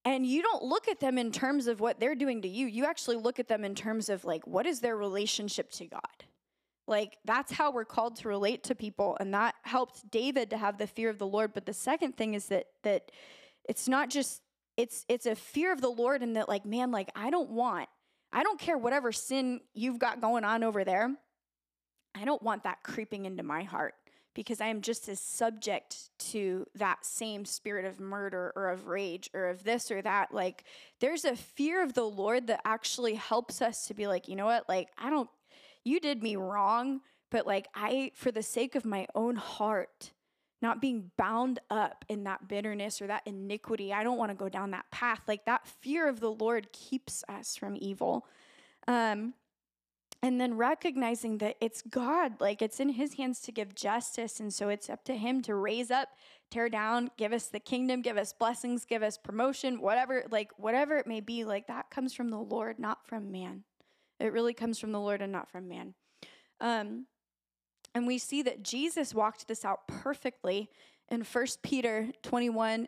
and 0.05 0.25
you 0.25 0.43
don't 0.43 0.63
look 0.63 0.87
at 0.87 0.99
them 0.99 1.17
in 1.17 1.31
terms 1.31 1.65
of 1.65 1.79
what 1.79 1.99
they're 1.99 2.15
doing 2.15 2.43
to 2.43 2.47
you. 2.47 2.67
You 2.67 2.85
actually 2.85 3.17
look 3.17 3.39
at 3.39 3.47
them 3.47 3.65
in 3.65 3.73
terms 3.73 4.07
of 4.07 4.23
like, 4.23 4.45
what 4.45 4.67
is 4.67 4.79
their 4.79 4.95
relationship 4.95 5.71
to 5.73 5.87
God? 5.87 6.01
Like, 6.87 7.17
that's 7.25 7.51
how 7.51 7.71
we're 7.71 7.85
called 7.85 8.17
to 8.17 8.27
relate 8.27 8.63
to 8.65 8.75
people. 8.75 9.17
And 9.19 9.33
that 9.33 9.55
helped 9.63 10.09
David 10.11 10.51
to 10.51 10.57
have 10.57 10.77
the 10.77 10.85
fear 10.85 11.09
of 11.09 11.17
the 11.17 11.25
Lord. 11.25 11.55
But 11.55 11.65
the 11.65 11.73
second 11.73 12.15
thing 12.17 12.35
is 12.35 12.45
that, 12.47 12.67
that 12.83 13.11
it's 13.67 13.87
not 13.87 14.11
just, 14.11 14.43
it's, 14.77 15.05
it's 15.09 15.25
a 15.25 15.33
fear 15.33 15.73
of 15.73 15.81
the 15.81 15.89
Lord 15.89 16.21
and 16.21 16.35
that 16.35 16.47
like, 16.47 16.67
man, 16.67 16.91
like, 16.91 17.09
I 17.15 17.31
don't 17.31 17.49
want, 17.49 17.89
I 18.31 18.43
don't 18.43 18.59
care 18.59 18.77
whatever 18.77 19.11
sin 19.11 19.61
you've 19.73 19.97
got 19.97 20.21
going 20.21 20.43
on 20.43 20.63
over 20.63 20.83
there. 20.83 21.15
I 22.15 22.25
don't 22.25 22.41
want 22.41 22.63
that 22.63 22.83
creeping 22.83 23.25
into 23.25 23.43
my 23.43 23.63
heart 23.63 23.95
because 24.33 24.59
I 24.61 24.67
am 24.67 24.81
just 24.81 25.07
as 25.07 25.19
subject 25.19 26.09
to 26.31 26.65
that 26.75 27.05
same 27.05 27.45
spirit 27.45 27.85
of 27.85 27.99
murder 27.99 28.51
or 28.55 28.69
of 28.69 28.87
rage 28.87 29.29
or 29.33 29.47
of 29.47 29.63
this 29.63 29.89
or 29.89 30.01
that. 30.01 30.33
Like, 30.33 30.65
there's 30.99 31.25
a 31.25 31.35
fear 31.35 31.81
of 31.81 31.93
the 31.93 32.03
Lord 32.03 32.47
that 32.47 32.61
actually 32.65 33.15
helps 33.15 33.61
us 33.61 33.87
to 33.87 33.93
be 33.93 34.07
like, 34.07 34.27
you 34.27 34.35
know 34.35 34.45
what? 34.45 34.67
Like, 34.67 34.89
I 34.97 35.09
don't, 35.09 35.29
you 35.83 35.99
did 35.99 36.21
me 36.21 36.35
wrong, 36.35 37.01
but 37.31 37.47
like, 37.47 37.67
I, 37.73 38.11
for 38.13 38.31
the 38.31 38.43
sake 38.43 38.75
of 38.75 38.85
my 38.85 39.07
own 39.15 39.37
heart, 39.37 40.11
not 40.61 40.81
being 40.81 41.11
bound 41.17 41.59
up 41.69 42.03
in 42.09 42.25
that 42.25 42.47
bitterness 42.47 43.01
or 43.01 43.07
that 43.07 43.23
iniquity, 43.25 43.93
I 43.93 44.03
don't 44.03 44.17
want 44.17 44.31
to 44.31 44.35
go 44.35 44.49
down 44.49 44.71
that 44.71 44.89
path. 44.91 45.21
Like, 45.27 45.45
that 45.45 45.65
fear 45.65 46.09
of 46.09 46.19
the 46.19 46.31
Lord 46.31 46.71
keeps 46.73 47.23
us 47.29 47.55
from 47.55 47.77
evil. 47.79 48.25
Um, 48.87 49.33
and 50.21 50.39
then 50.39 50.55
recognizing 50.55 51.37
that 51.39 51.55
it's 51.61 51.81
God, 51.81 52.39
like 52.39 52.61
it's 52.61 52.79
in 52.79 52.89
his 52.89 53.13
hands 53.15 53.41
to 53.41 53.51
give 53.51 53.75
justice. 53.75 54.39
And 54.39 54.53
so 54.53 54.69
it's 54.69 54.89
up 54.89 55.03
to 55.05 55.15
him 55.15 55.41
to 55.43 55.55
raise 55.55 55.91
up, 55.91 56.09
tear 56.49 56.69
down, 56.69 57.11
give 57.17 57.33
us 57.33 57.47
the 57.47 57.59
kingdom, 57.59 58.01
give 58.01 58.17
us 58.17 58.33
blessings, 58.33 58.85
give 58.85 59.03
us 59.03 59.17
promotion, 59.17 59.81
whatever, 59.81 60.25
like 60.31 60.51
whatever 60.57 60.97
it 60.97 61.07
may 61.07 61.19
be, 61.19 61.43
like 61.43 61.67
that 61.67 61.89
comes 61.89 62.13
from 62.13 62.29
the 62.29 62.39
Lord, 62.39 62.79
not 62.79 63.05
from 63.05 63.31
man. 63.31 63.63
It 64.19 64.33
really 64.33 64.53
comes 64.53 64.79
from 64.79 64.91
the 64.91 64.99
Lord 64.99 65.21
and 65.21 65.31
not 65.31 65.51
from 65.51 65.67
man. 65.67 65.93
Um, 66.59 67.05
and 67.93 68.07
we 68.07 68.17
see 68.17 68.41
that 68.43 68.63
Jesus 68.63 69.13
walked 69.13 69.47
this 69.47 69.63
out 69.63 69.87
perfectly 69.87 70.69
in 71.09 71.21
1 71.21 71.45
Peter 71.61 72.09
21 72.23 72.87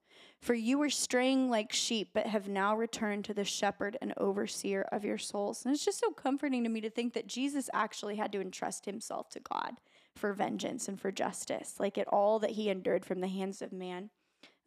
For 0.41 0.55
you 0.55 0.79
were 0.79 0.89
straying 0.89 1.51
like 1.51 1.71
sheep, 1.71 2.09
but 2.13 2.25
have 2.25 2.47
now 2.47 2.75
returned 2.75 3.25
to 3.25 3.33
the 3.33 3.43
shepherd 3.43 3.95
and 4.01 4.11
overseer 4.17 4.87
of 4.91 5.05
your 5.05 5.19
souls. 5.19 5.63
And 5.63 5.73
it's 5.73 5.85
just 5.85 5.99
so 5.99 6.09
comforting 6.11 6.63
to 6.63 6.69
me 6.69 6.81
to 6.81 6.89
think 6.89 7.13
that 7.13 7.27
Jesus 7.27 7.69
actually 7.73 8.15
had 8.15 8.31
to 8.31 8.41
entrust 8.41 8.85
himself 8.85 9.29
to 9.29 9.39
God 9.39 9.77
for 10.15 10.33
vengeance 10.33 10.87
and 10.87 10.99
for 10.99 11.11
justice, 11.11 11.75
like 11.79 11.97
it 11.97 12.07
all 12.07 12.39
that 12.39 12.51
he 12.51 12.69
endured 12.69 13.05
from 13.05 13.21
the 13.21 13.27
hands 13.27 13.61
of 13.61 13.71
man. 13.71 14.09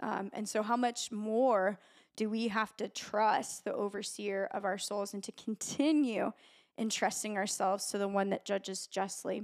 Um, 0.01 0.31
and 0.33 0.49
so, 0.49 0.63
how 0.63 0.77
much 0.77 1.11
more 1.11 1.81
do 2.17 2.31
we 2.31 2.49
have 2.49 2.77
to 2.77 2.89
trust 2.89 3.65
the 3.65 3.75
overseer 3.75 4.49
of 4.53 4.65
our 4.65 4.79
souls 4.79 5.13
and 5.13 5.25
to 5.25 5.33
continue 5.33 6.33
entrusting 6.79 7.37
ourselves 7.37 7.87
to 7.87 7.99
the 7.99 8.09
one 8.09 8.31
that 8.31 8.45
judges 8.45 8.87
justly? 8.87 9.43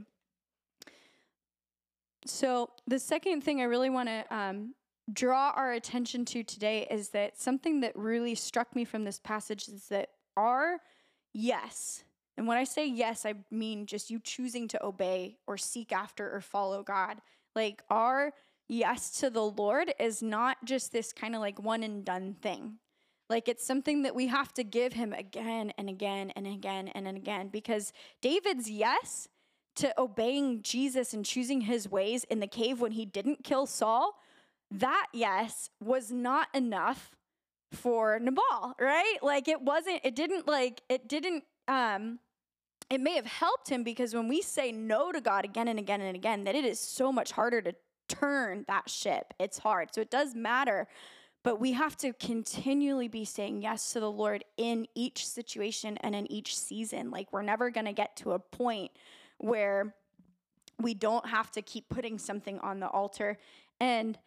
So, 2.24 2.70
the 2.86 2.98
second 2.98 3.42
thing 3.42 3.60
I 3.60 3.64
really 3.64 3.90
want 3.90 4.08
to 4.08 4.24
um, 4.34 4.74
draw 5.12 5.52
our 5.54 5.72
attention 5.72 6.24
to 6.26 6.42
today 6.42 6.86
is 6.90 7.10
that 7.10 7.38
something 7.38 7.80
that 7.80 7.96
really 7.96 8.34
struck 8.34 8.74
me 8.74 8.84
from 8.84 9.04
this 9.04 9.18
passage 9.18 9.68
is 9.68 9.86
that 9.88 10.10
our 10.36 10.80
yes, 11.32 12.04
and 12.36 12.46
when 12.46 12.58
I 12.58 12.64
say 12.64 12.86
yes, 12.86 13.26
I 13.26 13.34
mean 13.50 13.86
just 13.86 14.10
you 14.10 14.18
choosing 14.18 14.68
to 14.68 14.84
obey 14.84 15.36
or 15.46 15.56
seek 15.56 15.92
after 15.92 16.34
or 16.34 16.40
follow 16.40 16.82
God. 16.82 17.20
Like 17.54 17.82
our 17.90 18.32
yes 18.68 19.20
to 19.20 19.30
the 19.30 19.44
Lord 19.44 19.92
is 19.98 20.22
not 20.22 20.56
just 20.64 20.92
this 20.92 21.12
kind 21.12 21.34
of 21.34 21.40
like 21.40 21.62
one 21.62 21.82
and 21.82 22.04
done 22.04 22.34
thing. 22.40 22.78
Like 23.28 23.48
it's 23.48 23.64
something 23.64 24.02
that 24.02 24.14
we 24.14 24.26
have 24.26 24.52
to 24.54 24.64
give 24.64 24.92
him 24.92 25.12
again 25.12 25.72
and 25.78 25.88
again 25.88 26.30
and 26.30 26.46
again 26.46 26.88
and 26.88 27.06
again 27.06 27.48
because 27.48 27.92
David's 28.20 28.70
yes 28.70 29.28
to 29.76 29.98
obeying 29.98 30.62
Jesus 30.62 31.14
and 31.14 31.24
choosing 31.24 31.62
his 31.62 31.88
ways 31.88 32.24
in 32.24 32.40
the 32.40 32.46
cave 32.46 32.80
when 32.80 32.92
he 32.92 33.06
didn't 33.06 33.44
kill 33.44 33.66
Saul, 33.66 34.20
that 34.70 35.06
yes 35.12 35.70
was 35.80 36.10
not 36.10 36.48
enough 36.54 37.16
for 37.72 38.18
Nabal, 38.18 38.74
right? 38.80 39.18
Like 39.22 39.48
it 39.48 39.62
wasn't 39.62 40.00
it 40.04 40.14
didn't 40.16 40.46
like 40.46 40.82
it 40.88 41.08
didn't 41.08 41.44
um 41.68 42.18
it 42.88 43.00
may 43.00 43.14
have 43.14 43.26
helped 43.26 43.68
him 43.68 43.84
because 43.84 44.14
when 44.14 44.26
we 44.26 44.42
say 44.42 44.72
no 44.72 45.12
to 45.12 45.20
God 45.20 45.44
again 45.44 45.68
and 45.68 45.78
again 45.78 46.00
and 46.00 46.16
again, 46.16 46.44
that 46.44 46.56
it 46.56 46.64
is 46.64 46.80
so 46.80 47.12
much 47.12 47.30
harder 47.30 47.62
to 47.62 47.74
turn 48.08 48.64
that 48.66 48.90
ship. 48.90 49.32
It's 49.38 49.58
hard. 49.58 49.94
So 49.94 50.00
it 50.00 50.10
does 50.10 50.34
matter. 50.34 50.88
But 51.42 51.58
we 51.58 51.72
have 51.72 51.96
to 51.98 52.12
continually 52.12 53.08
be 53.08 53.24
saying 53.24 53.62
yes 53.62 53.92
to 53.92 54.00
the 54.00 54.10
Lord 54.10 54.44
in 54.58 54.86
each 54.94 55.26
situation 55.26 55.96
and 55.98 56.14
in 56.14 56.30
each 56.30 56.58
season. 56.58 57.10
Like 57.10 57.32
we're 57.32 57.42
never 57.42 57.70
going 57.70 57.86
to 57.86 57.92
get 57.92 58.16
to 58.16 58.32
a 58.32 58.38
point 58.38 58.90
where 59.38 59.94
we 60.78 60.92
don't 60.92 61.26
have 61.26 61.50
to 61.52 61.62
keep 61.62 61.88
putting 61.88 62.18
something 62.18 62.58
on 62.58 62.80
the 62.80 62.88
altar. 62.88 63.38
And 63.78 64.18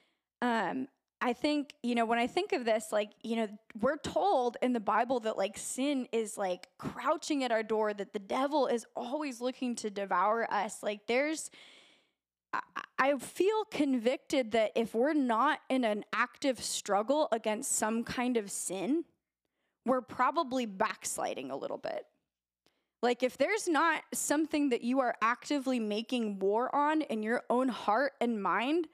um, 0.44 0.90
I 1.22 1.32
think, 1.32 1.74
you 1.82 1.96
know, 1.96 2.04
when 2.04 2.20
I 2.20 2.28
think 2.28 2.52
of 2.52 2.66
this, 2.66 2.92
like, 2.92 3.12
you 3.24 3.38
know, 3.38 3.48
we're 3.80 3.96
told 3.96 4.58
in 4.62 4.74
the 4.74 4.82
Bible 4.82 5.22
that 5.22 5.38
like 5.38 5.58
sin 5.58 6.06
is 6.12 6.38
like 6.38 6.68
crouching 6.78 7.46
at 7.46 7.52
our 7.52 7.64
door, 7.64 7.94
that 7.94 8.12
the 8.12 8.20
devil 8.20 8.68
is 8.68 8.86
always 8.94 9.40
looking 9.40 9.74
to 9.76 9.90
devour 9.90 10.46
us. 10.52 10.84
Like, 10.84 11.08
there's, 11.08 11.50
I 13.00 13.18
feel 13.20 13.64
convicted 13.72 14.52
that 14.52 14.74
if 14.76 14.94
we're 14.94 15.14
not 15.14 15.60
in 15.70 15.86
an 15.86 16.04
active 16.12 16.62
struggle 16.62 17.30
against 17.32 17.72
some 17.72 18.04
kind 18.04 18.36
of 18.36 18.52
sin, 18.52 19.06
we're 19.86 20.02
probably 20.02 20.66
backsliding 20.66 21.52
a 21.52 21.56
little 21.56 21.78
bit. 21.78 22.06
Like, 23.02 23.24
if 23.24 23.38
there's 23.38 23.70
not 23.70 24.02
something 24.14 24.70
that 24.70 24.82
you 24.82 25.00
are 25.00 25.16
actively 25.22 25.80
making 25.80 26.40
war 26.40 26.74
on 26.76 27.02
in 27.04 27.24
your 27.24 27.44
own 27.50 27.70
heart 27.70 28.12
and 28.20 28.44
mind, 28.44 28.90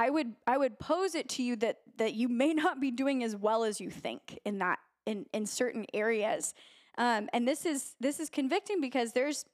I 0.00 0.08
would 0.08 0.32
I 0.46 0.56
would 0.56 0.78
pose 0.78 1.14
it 1.14 1.28
to 1.30 1.42
you 1.42 1.56
that 1.56 1.80
that 1.98 2.14
you 2.14 2.26
may 2.26 2.54
not 2.54 2.80
be 2.80 2.90
doing 2.90 3.22
as 3.22 3.36
well 3.36 3.64
as 3.64 3.82
you 3.82 3.90
think 3.90 4.38
in 4.46 4.58
that 4.60 4.78
in 5.04 5.26
in 5.34 5.44
certain 5.44 5.84
areas. 5.92 6.54
Um, 6.96 7.28
and 7.34 7.46
this 7.46 7.66
is 7.66 7.96
this 8.00 8.18
is 8.18 8.30
convicting 8.30 8.80
because 8.80 9.12
there's 9.12 9.44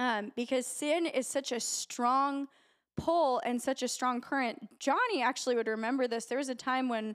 um, 0.00 0.32
because 0.34 0.66
sin 0.66 1.06
is 1.06 1.28
such 1.28 1.52
a 1.52 1.60
strong 1.60 2.48
pull 2.96 3.40
and 3.44 3.62
such 3.62 3.84
a 3.84 3.88
strong 3.88 4.20
current. 4.20 4.58
Johnny 4.80 5.22
actually 5.22 5.54
would 5.54 5.68
remember 5.68 6.08
this. 6.08 6.26
There 6.26 6.38
was 6.38 6.48
a 6.48 6.56
time 6.56 6.88
when 6.88 7.14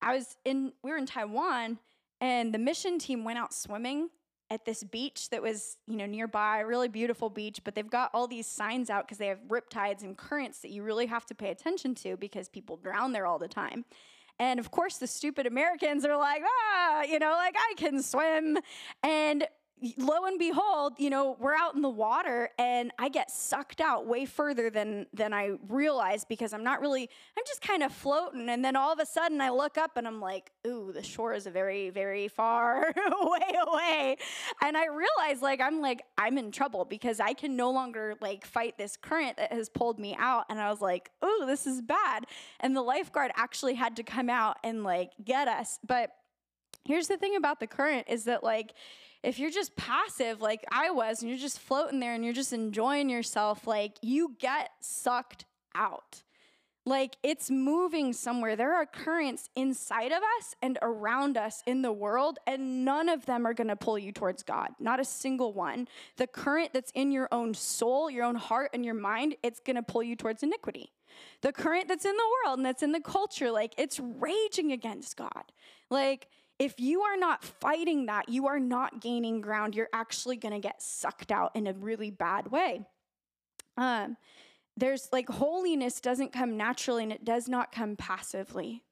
I 0.00 0.16
was 0.16 0.36
in 0.46 0.72
we 0.82 0.92
were 0.92 0.96
in 0.96 1.04
Taiwan 1.04 1.78
and 2.22 2.54
the 2.54 2.58
mission 2.58 2.98
team 2.98 3.22
went 3.22 3.38
out 3.38 3.52
swimming 3.52 4.08
at 4.52 4.66
this 4.66 4.84
beach 4.84 5.30
that 5.30 5.40
was, 5.40 5.78
you 5.86 5.96
know, 5.96 6.04
nearby, 6.04 6.60
really 6.60 6.88
beautiful 6.88 7.30
beach, 7.30 7.62
but 7.64 7.74
they've 7.74 7.88
got 7.88 8.10
all 8.12 8.26
these 8.26 8.46
signs 8.46 8.90
out 8.90 9.06
because 9.06 9.16
they 9.16 9.28
have 9.28 9.38
rip 9.48 9.70
tides 9.70 10.02
and 10.02 10.16
currents 10.16 10.58
that 10.58 10.70
you 10.70 10.82
really 10.82 11.06
have 11.06 11.24
to 11.24 11.34
pay 11.34 11.48
attention 11.48 11.94
to 11.94 12.18
because 12.18 12.50
people 12.50 12.76
drown 12.76 13.12
there 13.12 13.24
all 13.24 13.38
the 13.38 13.48
time. 13.48 13.86
And 14.38 14.60
of 14.60 14.70
course, 14.70 14.98
the 14.98 15.06
stupid 15.06 15.46
Americans 15.46 16.04
are 16.04 16.18
like, 16.18 16.42
ah, 16.44 17.02
you 17.02 17.18
know, 17.18 17.30
like 17.30 17.54
I 17.56 17.74
can 17.78 18.02
swim. 18.02 18.58
And 19.02 19.46
lo 19.96 20.24
and 20.26 20.38
behold, 20.38 20.94
you 20.98 21.10
know, 21.10 21.36
we're 21.40 21.54
out 21.54 21.74
in 21.74 21.82
the 21.82 21.90
water 21.90 22.50
and 22.58 22.92
I 22.98 23.08
get 23.08 23.30
sucked 23.30 23.80
out 23.80 24.06
way 24.06 24.24
further 24.24 24.70
than 24.70 25.06
than 25.12 25.32
I 25.32 25.52
realized 25.68 26.28
because 26.28 26.52
I'm 26.52 26.62
not 26.62 26.80
really 26.80 27.08
I'm 27.36 27.44
just 27.46 27.60
kind 27.62 27.82
of 27.82 27.92
floating 27.92 28.48
and 28.48 28.64
then 28.64 28.76
all 28.76 28.92
of 28.92 28.98
a 28.98 29.06
sudden 29.06 29.40
I 29.40 29.50
look 29.50 29.78
up 29.78 29.96
and 29.96 30.06
I'm 30.06 30.20
like, 30.20 30.52
"Ooh, 30.66 30.92
the 30.92 31.02
shore 31.02 31.34
is 31.34 31.46
a 31.46 31.50
very 31.50 31.90
very 31.90 32.28
far 32.28 32.92
way 33.22 33.56
away." 33.66 34.16
And 34.62 34.76
I 34.76 34.86
realize 34.86 35.42
like 35.42 35.60
I'm 35.60 35.80
like 35.80 36.02
I'm 36.16 36.38
in 36.38 36.52
trouble 36.52 36.84
because 36.84 37.18
I 37.18 37.32
can 37.32 37.56
no 37.56 37.70
longer 37.70 38.14
like 38.20 38.46
fight 38.46 38.78
this 38.78 38.96
current 38.96 39.36
that 39.38 39.52
has 39.52 39.68
pulled 39.68 39.98
me 39.98 40.14
out 40.18 40.44
and 40.48 40.60
I 40.60 40.70
was 40.70 40.80
like, 40.80 41.10
"Ooh, 41.24 41.44
this 41.46 41.66
is 41.66 41.82
bad." 41.82 42.26
And 42.60 42.76
the 42.76 42.82
lifeguard 42.82 43.32
actually 43.36 43.74
had 43.74 43.96
to 43.96 44.02
come 44.02 44.30
out 44.30 44.58
and 44.62 44.84
like 44.84 45.10
get 45.24 45.48
us. 45.48 45.80
But 45.86 46.10
here's 46.84 47.08
the 47.08 47.16
thing 47.16 47.36
about 47.36 47.60
the 47.60 47.66
current 47.66 48.06
is 48.08 48.24
that 48.24 48.42
like 48.42 48.74
if 49.22 49.38
you're 49.38 49.50
just 49.50 49.76
passive 49.76 50.40
like 50.40 50.64
I 50.70 50.90
was 50.90 51.22
and 51.22 51.30
you're 51.30 51.38
just 51.38 51.60
floating 51.60 52.00
there 52.00 52.14
and 52.14 52.24
you're 52.24 52.34
just 52.34 52.52
enjoying 52.52 53.08
yourself, 53.08 53.66
like 53.66 53.98
you 54.02 54.36
get 54.38 54.70
sucked 54.80 55.44
out. 55.74 56.22
Like 56.84 57.16
it's 57.22 57.48
moving 57.48 58.12
somewhere. 58.12 58.56
There 58.56 58.74
are 58.74 58.86
currents 58.86 59.48
inside 59.54 60.10
of 60.10 60.18
us 60.38 60.56
and 60.60 60.78
around 60.82 61.36
us 61.36 61.62
in 61.64 61.82
the 61.82 61.92
world, 61.92 62.38
and 62.44 62.84
none 62.84 63.08
of 63.08 63.24
them 63.26 63.46
are 63.46 63.54
going 63.54 63.68
to 63.68 63.76
pull 63.76 63.96
you 63.96 64.10
towards 64.10 64.42
God. 64.42 64.70
Not 64.80 64.98
a 64.98 65.04
single 65.04 65.52
one. 65.52 65.86
The 66.16 66.26
current 66.26 66.72
that's 66.72 66.90
in 66.90 67.12
your 67.12 67.28
own 67.30 67.54
soul, 67.54 68.10
your 68.10 68.24
own 68.24 68.34
heart, 68.34 68.70
and 68.74 68.84
your 68.84 68.94
mind, 68.94 69.36
it's 69.44 69.60
going 69.60 69.76
to 69.76 69.82
pull 69.82 70.02
you 70.02 70.16
towards 70.16 70.42
iniquity. 70.42 70.90
The 71.42 71.52
current 71.52 71.86
that's 71.86 72.04
in 72.04 72.16
the 72.16 72.30
world 72.44 72.58
and 72.58 72.66
that's 72.66 72.82
in 72.82 72.90
the 72.90 73.00
culture, 73.00 73.52
like 73.52 73.74
it's 73.78 74.00
raging 74.00 74.72
against 74.72 75.16
God. 75.16 75.52
Like, 75.88 76.26
if 76.62 76.78
you 76.78 77.00
are 77.00 77.16
not 77.16 77.42
fighting 77.42 78.06
that, 78.06 78.28
you 78.28 78.46
are 78.46 78.60
not 78.60 79.00
gaining 79.00 79.40
ground. 79.40 79.74
You're 79.74 79.88
actually 79.92 80.36
going 80.36 80.54
to 80.54 80.60
get 80.60 80.80
sucked 80.80 81.32
out 81.32 81.50
in 81.56 81.66
a 81.66 81.72
really 81.72 82.12
bad 82.12 82.52
way. 82.52 82.82
Um, 83.76 84.16
there's 84.76 85.08
like 85.10 85.28
holiness 85.28 86.00
doesn't 86.00 86.32
come 86.32 86.56
naturally 86.56 87.02
and 87.02 87.10
it 87.10 87.24
does 87.24 87.48
not 87.48 87.72
come 87.72 87.96
passively. 87.96 88.84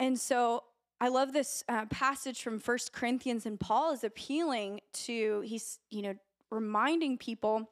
And 0.00 0.18
so 0.18 0.64
I 1.00 1.06
love 1.06 1.32
this 1.32 1.62
uh, 1.68 1.86
passage 1.86 2.42
from 2.42 2.58
First 2.58 2.92
Corinthians, 2.92 3.46
and 3.46 3.60
Paul 3.60 3.92
is 3.92 4.02
appealing 4.02 4.80
to, 5.04 5.40
he's, 5.42 5.78
you 5.88 6.02
know, 6.02 6.14
reminding 6.50 7.16
people 7.16 7.70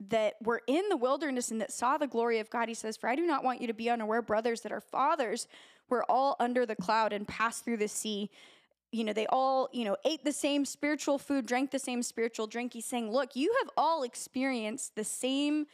that 0.00 0.34
were 0.42 0.62
in 0.66 0.88
the 0.88 0.96
wilderness 0.96 1.50
and 1.50 1.60
that 1.60 1.72
saw 1.72 1.98
the 1.98 2.06
glory 2.06 2.38
of 2.38 2.50
God. 2.50 2.68
He 2.68 2.74
says, 2.74 2.96
For 2.96 3.08
I 3.08 3.16
do 3.16 3.26
not 3.26 3.42
want 3.42 3.60
you 3.60 3.66
to 3.66 3.74
be 3.74 3.90
unaware, 3.90 4.22
brothers, 4.22 4.60
that 4.62 4.72
our 4.72 4.80
fathers 4.80 5.48
were 5.88 6.04
all 6.10 6.36
under 6.38 6.64
the 6.64 6.76
cloud 6.76 7.12
and 7.12 7.26
passed 7.26 7.64
through 7.64 7.78
the 7.78 7.88
sea. 7.88 8.30
You 8.92 9.04
know, 9.04 9.12
they 9.12 9.26
all, 9.26 9.68
you 9.72 9.84
know, 9.84 9.96
ate 10.04 10.24
the 10.24 10.32
same 10.32 10.64
spiritual 10.64 11.18
food, 11.18 11.46
drank 11.46 11.70
the 11.70 11.78
same 11.78 12.02
spiritual 12.02 12.46
drink. 12.46 12.72
He's 12.74 12.86
saying, 12.86 13.10
look, 13.10 13.34
you 13.34 13.54
have 13.62 13.70
all 13.76 14.02
experienced 14.02 14.94
the 14.94 15.04
same 15.04 15.66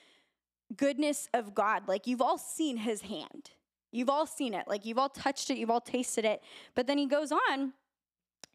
goodness 0.76 1.28
of 1.34 1.54
God. 1.54 1.87
Like 1.87 2.06
you've 2.06 2.22
all 2.22 2.38
seen 2.38 2.78
his 2.78 3.02
hand. 3.02 3.50
You've 3.92 4.10
all 4.10 4.26
seen 4.26 4.54
it. 4.54 4.66
Like 4.66 4.84
you've 4.84 4.98
all 4.98 5.08
touched 5.08 5.50
it, 5.50 5.58
you've 5.58 5.70
all 5.70 5.80
tasted 5.80 6.24
it. 6.24 6.42
But 6.74 6.87
then 6.87 6.98
he 6.98 7.06
goes 7.06 7.30
on 7.30 7.74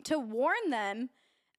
to 0.06 0.20
warn 0.20 0.70
them 0.70 1.10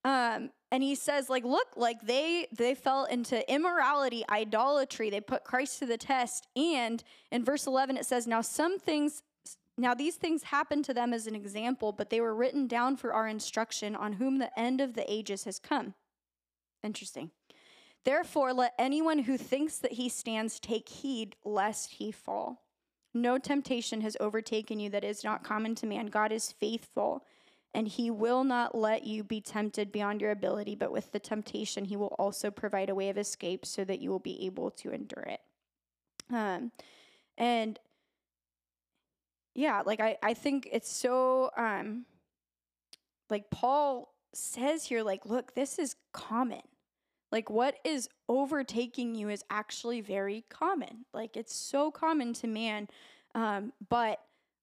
um, 0.04 0.50
and 0.70 0.82
he 0.82 0.94
says 0.94 1.28
like 1.28 1.44
look 1.44 1.68
like 1.76 2.00
they 2.02 2.46
they 2.52 2.74
fell 2.74 3.04
into 3.04 3.48
immorality 3.52 4.24
idolatry 4.30 5.10
they 5.10 5.20
put 5.20 5.44
christ 5.44 5.78
to 5.78 5.86
the 5.86 5.98
test 5.98 6.46
and 6.56 7.02
in 7.32 7.44
verse 7.44 7.66
11 7.66 7.96
it 7.96 8.06
says 8.06 8.26
now 8.26 8.40
some 8.40 8.78
things 8.78 9.22
now, 9.80 9.94
these 9.94 10.16
things 10.16 10.42
happened 10.42 10.84
to 10.84 10.94
them 10.94 11.14
as 11.14 11.26
an 11.26 11.34
example, 11.34 11.90
but 11.90 12.10
they 12.10 12.20
were 12.20 12.34
written 12.34 12.66
down 12.66 12.96
for 12.96 13.14
our 13.14 13.26
instruction, 13.26 13.96
on 13.96 14.14
whom 14.14 14.38
the 14.38 14.58
end 14.58 14.78
of 14.78 14.92
the 14.92 15.10
ages 15.10 15.44
has 15.44 15.58
come. 15.58 15.94
Interesting. 16.82 17.30
Therefore, 18.04 18.52
let 18.52 18.74
anyone 18.78 19.20
who 19.20 19.38
thinks 19.38 19.78
that 19.78 19.92
he 19.92 20.10
stands 20.10 20.60
take 20.60 20.86
heed 20.86 21.34
lest 21.46 21.92
he 21.92 22.12
fall. 22.12 22.62
No 23.14 23.38
temptation 23.38 24.02
has 24.02 24.18
overtaken 24.20 24.80
you 24.80 24.90
that 24.90 25.02
is 25.02 25.24
not 25.24 25.44
common 25.44 25.74
to 25.76 25.86
man. 25.86 26.06
God 26.06 26.30
is 26.30 26.52
faithful, 26.52 27.24
and 27.74 27.86
he 27.86 28.10
will 28.10 28.44
not 28.44 28.74
let 28.74 29.04
you 29.04 29.22
be 29.22 29.40
tempted 29.40 29.92
beyond 29.92 30.20
your 30.20 30.32
ability, 30.32 30.74
but 30.74 30.90
with 30.90 31.12
the 31.12 31.20
temptation, 31.20 31.84
he 31.84 31.96
will 31.96 32.14
also 32.18 32.50
provide 32.50 32.90
a 32.90 32.94
way 32.94 33.08
of 33.08 33.18
escape 33.18 33.64
so 33.64 33.84
that 33.84 34.00
you 34.00 34.10
will 34.10 34.18
be 34.18 34.44
able 34.46 34.70
to 34.72 34.90
endure 34.92 35.22
it. 35.22 35.40
Um, 36.32 36.72
and 37.38 37.78
yeah, 39.54 39.82
like 39.84 40.00
I, 40.00 40.16
I 40.22 40.34
think 40.34 40.68
it's 40.72 40.90
so 40.90 41.50
um 41.56 42.06
like 43.28 43.50
Paul 43.50 44.12
says 44.32 44.84
here, 44.84 45.02
like, 45.02 45.24
look, 45.24 45.54
this 45.54 45.78
is 45.78 45.96
common. 46.12 46.62
Like 47.32 47.48
what 47.48 47.76
is 47.84 48.08
overtaking 48.28 49.14
you 49.14 49.28
is 49.28 49.44
actually 49.50 50.00
very 50.00 50.44
common. 50.48 51.04
Like 51.14 51.36
it's 51.36 51.54
so 51.54 51.90
common 51.90 52.32
to 52.34 52.48
man. 52.48 52.88
Um, 53.34 53.72
but 53.88 54.20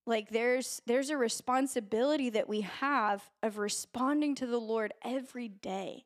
like 0.07 0.29
there's 0.29 0.81
there's 0.87 1.11
a 1.11 1.17
responsibility 1.17 2.31
that 2.31 2.49
we 2.49 2.61
have 2.61 3.29
of 3.43 3.59
responding 3.59 4.33
to 4.35 4.47
the 4.47 4.59
Lord 4.59 4.93
every 5.03 5.49
day 5.49 6.05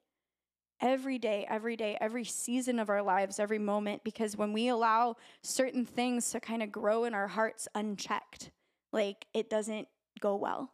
every 0.82 1.20
day, 1.20 1.46
every 1.48 1.76
day, 1.76 1.98
every 2.02 2.24
season 2.24 2.80
of 2.80 2.90
our 2.90 3.04
lives, 3.04 3.40
every 3.40 3.60
moment, 3.60 4.04
because 4.04 4.36
when 4.36 4.52
we 4.52 4.68
allow 4.68 5.16
certain 5.44 5.86
things 5.86 6.32
to 6.32 6.40
kind 6.40 6.64
of 6.64 6.72
grow 6.72 7.04
in 7.04 7.14
our 7.14 7.28
hearts 7.28 7.68
unchecked, 7.76 8.52
like 8.92 9.28
it 9.34 9.50
doesn't 9.50 9.88
go 10.20 10.36
well. 10.36 10.72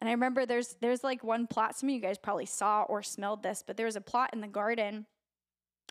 And 0.00 0.08
I 0.08 0.12
remember 0.12 0.44
there's 0.44 0.76
there's 0.80 1.04
like 1.04 1.22
one 1.22 1.46
plot, 1.46 1.76
some 1.76 1.88
of 1.88 1.94
you 1.94 2.00
guys 2.00 2.18
probably 2.18 2.46
saw 2.46 2.82
or 2.82 3.02
smelled 3.02 3.42
this, 3.42 3.62
but 3.64 3.76
there 3.76 3.86
was 3.86 3.96
a 3.96 4.00
plot 4.00 4.30
in 4.32 4.40
the 4.40 4.48
garden 4.48 5.06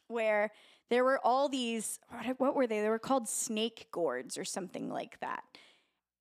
where 0.07 0.51
there 0.89 1.05
were 1.05 1.19
all 1.23 1.47
these 1.47 1.99
what, 2.09 2.39
what 2.39 2.55
were 2.55 2.67
they? 2.67 2.81
They 2.81 2.89
were 2.89 2.99
called 2.99 3.29
snake 3.29 3.87
gourds 3.91 4.37
or 4.37 4.43
something 4.43 4.89
like 4.89 5.19
that 5.21 5.43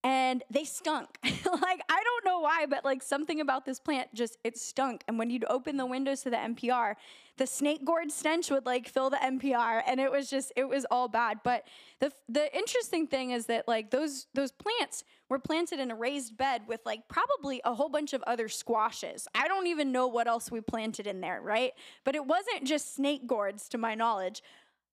and 0.05 0.43
they 0.51 0.65
stunk. 0.65 1.19
like 1.25 1.81
I 1.88 2.03
don't 2.03 2.25
know 2.25 2.41
why, 2.41 2.67
but 2.67 2.85
like 2.85 3.03
something 3.03 3.41
about 3.41 3.65
this 3.65 3.79
plant 3.79 4.12
just 4.15 4.37
it 4.45 4.59
stunk. 4.59 5.03
And 5.07 5.19
when 5.19 5.31
you'd 5.31 5.45
open 5.49 5.77
the 5.77 5.87
windows 5.87 6.23
to 6.23 6.31
the 6.31 6.37
NPR, 6.37 6.95
the 7.38 7.47
snake 7.47 7.85
gourd 7.85 8.11
stench 8.11 8.51
would 8.51 8.67
like 8.67 8.88
fill 8.88 9.11
the 9.11 9.17
NPR, 9.17 9.83
and 9.87 10.01
it 10.01 10.11
was 10.11 10.29
just 10.29 10.53
it 10.57 10.69
was 10.69 10.85
all 10.91 11.09
bad. 11.09 11.41
But 11.45 11.65
the 12.01 12.12
the 12.29 12.55
interesting 12.57 13.07
thing 13.07 13.31
is 13.31 13.47
that 13.47 13.69
like 13.69 13.91
those 13.91 14.27
those 14.35 14.53
plants 14.53 15.05
were 15.29 15.38
planted 15.38 15.79
in 15.79 15.91
a 15.91 15.95
raised 15.95 16.37
bed 16.37 16.62
with 16.67 16.81
like 16.85 17.09
probably 17.09 17.61
a 17.65 17.75
whole 17.75 17.88
bunch 17.88 18.12
of 18.12 18.23
other 18.25 18.49
squashes. 18.49 19.29
I 19.35 19.49
don't 19.49 19.67
even 19.69 19.93
know 19.93 20.09
what 20.09 20.27
else 20.27 20.51
we 20.51 20.61
planted 20.61 21.07
in 21.07 21.21
there, 21.21 21.41
right? 21.41 21.73
But 22.05 22.15
it 22.15 22.27
wasn't 22.27 22.65
just 22.65 22.95
snake 22.95 23.27
gourds 23.27 23.69
to 23.71 23.79
my 23.79 23.95
knowledge, 23.95 24.43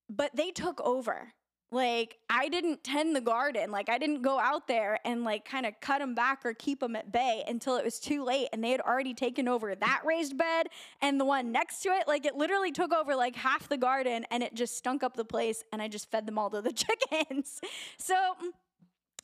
but 0.07 0.35
they 0.35 0.51
took 0.51 0.79
over 0.81 1.33
like 1.71 2.17
i 2.29 2.49
didn't 2.49 2.83
tend 2.83 3.15
the 3.15 3.21
garden. 3.21 3.71
Like 3.71 3.89
i 3.89 3.97
didn't 3.97 4.21
go 4.21 4.39
out 4.39 4.67
there 4.67 4.99
and 5.05 5.23
like 5.23 5.45
kind 5.45 5.65
of 5.65 5.73
cut 5.81 5.99
them 5.99 6.15
back 6.15 6.45
or 6.45 6.53
keep 6.53 6.79
them 6.79 6.95
at 6.95 7.11
bay 7.11 7.43
until 7.47 7.75
it 7.75 7.85
was 7.85 7.99
too 7.99 8.23
late 8.23 8.47
and 8.51 8.63
they 8.63 8.71
had 8.71 8.81
already 8.81 9.13
taken 9.13 9.47
over 9.47 9.75
that 9.75 10.01
raised 10.05 10.37
bed 10.37 10.67
and 11.01 11.19
the 11.19 11.25
one 11.25 11.51
next 11.51 11.81
to 11.81 11.89
it. 11.89 12.07
Like 12.07 12.25
it 12.25 12.35
literally 12.35 12.71
took 12.71 12.93
over 12.93 13.15
like 13.15 13.35
half 13.35 13.69
the 13.69 13.77
garden 13.77 14.25
and 14.31 14.41
it 14.43 14.53
just 14.55 14.77
stunk 14.77 15.03
up 15.03 15.15
the 15.15 15.25
place 15.25 15.63
and 15.71 15.81
i 15.81 15.87
just 15.87 16.09
fed 16.11 16.25
them 16.25 16.37
all 16.37 16.49
to 16.49 16.61
the 16.61 16.73
chickens. 17.11 17.61
So 17.97 18.15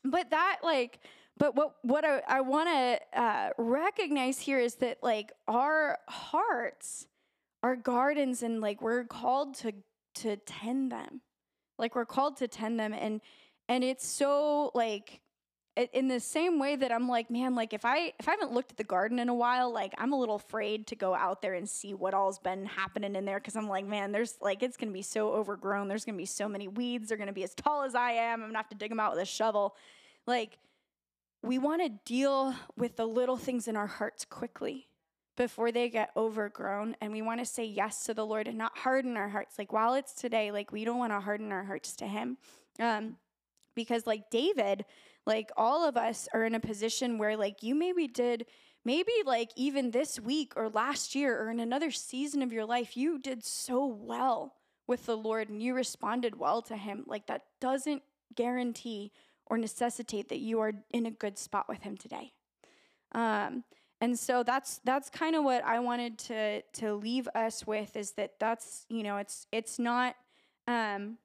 but 0.04 0.30
that 0.30 0.60
like 0.64 1.00
but 1.38 1.56
what 1.56 1.76
what 1.82 2.06
i, 2.06 2.22
I 2.28 2.42
want 2.42 2.70
to 2.70 3.20
uh, 3.20 3.50
recognize 3.58 4.40
here 4.40 4.60
is 4.60 4.76
that 4.76 5.00
like 5.02 5.32
our 5.48 5.98
hearts 6.08 7.08
our 7.64 7.76
gardens 7.76 8.44
and 8.44 8.62
like 8.62 8.82
we're 8.82 9.06
called 9.06 9.56
to 9.56 9.74
to 10.16 10.38
tend 10.38 10.92
them 10.92 11.22
like 11.78 11.96
we're 11.96 12.06
called 12.06 12.38
to 12.38 12.48
tend 12.48 12.80
them 12.80 12.94
and 12.94 13.22
and 13.68 13.84
it's 13.84 14.06
so 14.06 14.72
like 14.74 15.22
in 15.94 16.08
the 16.08 16.22
same 16.22 16.58
way 16.58 16.78
that 16.78 16.92
I'm 16.92 17.10
like, 17.10 17.30
man, 17.30 17.54
like 17.54 17.74
if 17.74 17.84
I 17.84 18.14
if 18.18 18.30
I 18.30 18.32
haven't 18.32 18.54
looked 18.54 18.72
at 18.72 18.78
the 18.78 18.84
garden 18.84 19.20
in 19.20 19.28
a 19.28 19.34
while, 19.34 19.74
like 19.74 19.94
I'm 19.98 20.14
a 20.14 20.20
little 20.20 20.36
afraid 20.36 20.88
to 20.88 20.96
go 20.96 21.14
out 21.14 21.42
there 21.42 21.54
and 21.54 21.70
see 21.70 21.94
what 21.94 22.14
all's 22.14 22.40
been 22.40 22.66
happening 22.66 23.16
in 23.16 23.26
there 23.26 23.40
because 23.40 23.58
I'm 23.58 23.68
like, 23.68 23.86
man, 23.86 24.12
there's 24.14 24.36
like 24.40 24.64
it's 24.64 24.78
gonna 24.78 24.94
be 24.94 25.02
so 25.02 25.34
overgrown. 25.34 25.88
There's 25.90 26.06
gonna 26.06 26.18
be 26.18 26.26
so 26.26 26.48
many 26.48 26.68
weeds. 26.70 27.10
They're 27.10 27.18
gonna 27.18 27.34
be 27.34 27.44
as 27.44 27.54
tall 27.54 27.84
as 27.84 27.94
I 27.94 28.12
am. 28.12 28.42
I'm 28.42 28.50
gonna 28.50 28.60
have 28.60 28.70
to 28.70 28.76
dig 28.76 28.90
them 28.90 29.02
out 29.02 29.12
with 29.12 29.22
a 29.22 29.26
shovel. 29.26 29.76
Like 30.26 30.60
we 31.44 31.60
want 31.60 31.84
to 31.84 31.90
deal 32.06 32.56
with 32.78 32.96
the 32.96 33.06
little 33.06 33.38
things 33.38 33.68
in 33.68 33.76
our 33.76 33.88
hearts 33.88 34.24
quickly 34.24 34.88
before 35.38 35.72
they 35.72 35.90
get 35.90 36.12
overgrown 36.16 36.96
and 37.02 37.12
we 37.12 37.22
want 37.22 37.40
to 37.40 37.46
say 37.46 37.66
yes 37.66 38.06
to 38.06 38.14
the 38.14 38.26
lord 38.26 38.48
and 38.48 38.58
not 38.58 38.78
harden 38.78 39.18
our 39.18 39.30
hearts. 39.30 39.58
Like 39.58 39.74
while 39.74 39.94
it's 39.94 40.14
today 40.14 40.52
like 40.52 40.72
we 40.72 40.86
don't 40.86 41.00
want 41.00 41.12
to 41.12 41.20
harden 41.20 41.52
our 41.52 41.64
hearts 41.64 41.96
to 41.98 42.08
him 42.08 42.38
um 42.80 43.18
because 43.76 44.08
like 44.08 44.30
david 44.30 44.86
like 45.26 45.52
all 45.58 45.88
of 45.88 45.98
us 45.98 46.28
are 46.34 46.44
in 46.44 46.56
a 46.56 46.60
position 46.60 47.18
where 47.18 47.36
like 47.36 47.64
you 47.64 47.76
maybe 47.76 48.08
did 48.08 48.46
maybe 48.86 49.12
like 49.26 49.50
even 49.56 49.92
this 49.92 50.20
week 50.20 50.54
or 50.56 50.70
last 50.70 51.16
year 51.16 51.42
or 51.42 51.50
in 51.50 51.60
another 51.60 51.92
season 51.92 52.42
of 52.42 52.54
your 52.54 52.66
life 52.66 52.96
you 52.96 53.18
did 53.20 53.44
so 53.44 53.86
well 53.86 54.54
with 54.88 55.06
the 55.06 55.18
lord 55.18 55.50
and 55.50 55.62
you 55.62 55.74
responded 55.74 56.38
well 56.38 56.62
to 56.62 56.78
him. 56.78 57.04
Like 57.08 57.28
that 57.28 57.44
doesn't 57.60 58.04
guarantee 58.36 59.12
or 59.48 59.58
necessitate 59.58 60.30
that 60.30 60.40
you 60.40 60.60
are 60.60 60.74
in 60.92 61.06
a 61.06 61.12
good 61.12 61.38
spot 61.38 61.68
with 61.68 61.82
him 61.82 61.98
today. 61.98 62.34
Um 63.12 63.64
and 64.06 64.20
so 64.20 64.44
that's 64.44 64.80
that's 64.84 65.10
kind 65.10 65.36
of 65.36 65.44
what 65.44 65.66
I 65.66 65.80
wanted 65.80 66.20
to 66.20 66.62
to 66.74 66.94
leave 66.94 67.28
us 67.34 67.66
with 67.66 67.96
is 67.96 68.12
that 68.12 68.34
that's 68.40 68.86
you 68.88 69.02
know 69.02 69.18
it's 69.18 69.48
it's 69.52 69.80
not 69.80 70.16
um, 70.68 71.18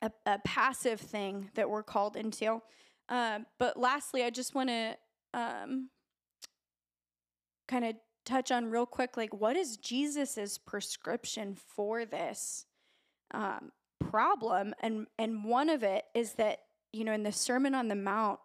a, 0.00 0.10
a 0.24 0.38
passive 0.46 0.98
thing 0.98 1.50
that 1.56 1.68
we're 1.68 1.82
called 1.82 2.16
into. 2.16 2.62
Uh, 3.10 3.40
but 3.58 3.78
lastly, 3.78 4.24
I 4.24 4.30
just 4.30 4.54
want 4.54 4.70
to 4.70 4.96
um, 5.34 5.90
kind 7.68 7.84
of 7.84 7.96
touch 8.24 8.50
on 8.50 8.70
real 8.70 8.86
quick 8.86 9.18
like 9.18 9.34
what 9.34 9.54
is 9.54 9.76
Jesus's 9.76 10.56
prescription 10.56 11.54
for 11.54 12.06
this 12.06 12.64
um, 13.34 13.72
problem 14.00 14.72
and 14.80 15.06
and 15.18 15.44
one 15.44 15.68
of 15.68 15.82
it 15.82 16.04
is 16.14 16.32
that 16.34 16.60
you 16.94 17.04
know 17.04 17.12
in 17.12 17.24
the 17.24 17.32
Sermon 17.32 17.74
on 17.74 17.88
the 17.88 17.94
Mount 17.94 18.40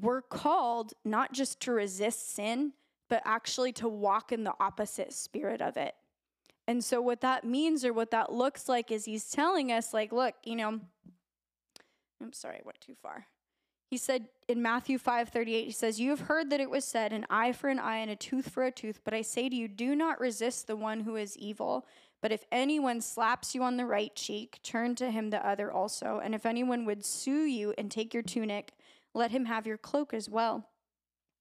we're 0.00 0.22
called 0.22 0.92
not 1.04 1.32
just 1.32 1.60
to 1.60 1.72
resist 1.72 2.34
sin, 2.34 2.72
but 3.08 3.22
actually 3.24 3.72
to 3.72 3.88
walk 3.88 4.32
in 4.32 4.44
the 4.44 4.54
opposite 4.60 5.12
spirit 5.12 5.60
of 5.60 5.76
it. 5.76 5.94
And 6.66 6.84
so, 6.84 7.00
what 7.00 7.22
that 7.22 7.44
means 7.44 7.84
or 7.84 7.92
what 7.92 8.10
that 8.10 8.32
looks 8.32 8.68
like 8.68 8.90
is 8.90 9.06
he's 9.06 9.30
telling 9.30 9.72
us, 9.72 9.94
like, 9.94 10.12
look, 10.12 10.34
you 10.44 10.54
know, 10.54 10.80
I'm 12.22 12.32
sorry, 12.32 12.56
I 12.56 12.62
went 12.64 12.80
too 12.80 12.94
far. 13.00 13.26
He 13.90 13.96
said 13.96 14.28
in 14.48 14.60
Matthew 14.60 14.98
5 14.98 15.30
38, 15.30 15.64
he 15.64 15.72
says, 15.72 15.98
You 15.98 16.10
have 16.10 16.20
heard 16.20 16.50
that 16.50 16.60
it 16.60 16.68
was 16.68 16.84
said, 16.84 17.12
an 17.12 17.26
eye 17.30 17.52
for 17.52 17.68
an 17.70 17.78
eye 17.78 17.98
and 17.98 18.10
a 18.10 18.16
tooth 18.16 18.50
for 18.50 18.64
a 18.64 18.70
tooth. 18.70 19.00
But 19.02 19.14
I 19.14 19.22
say 19.22 19.48
to 19.48 19.56
you, 19.56 19.66
do 19.66 19.96
not 19.96 20.20
resist 20.20 20.66
the 20.66 20.76
one 20.76 21.00
who 21.00 21.16
is 21.16 21.38
evil. 21.38 21.86
But 22.20 22.32
if 22.32 22.44
anyone 22.52 23.00
slaps 23.00 23.54
you 23.54 23.62
on 23.62 23.76
the 23.76 23.86
right 23.86 24.14
cheek, 24.14 24.58
turn 24.62 24.94
to 24.96 25.10
him 25.10 25.30
the 25.30 25.46
other 25.46 25.72
also. 25.72 26.20
And 26.22 26.34
if 26.34 26.44
anyone 26.44 26.84
would 26.84 27.04
sue 27.04 27.44
you 27.44 27.72
and 27.78 27.90
take 27.90 28.12
your 28.12 28.24
tunic, 28.24 28.72
let 29.18 29.30
him 29.32 29.44
have 29.44 29.66
your 29.66 29.76
cloak 29.76 30.14
as 30.14 30.30
well. 30.30 30.68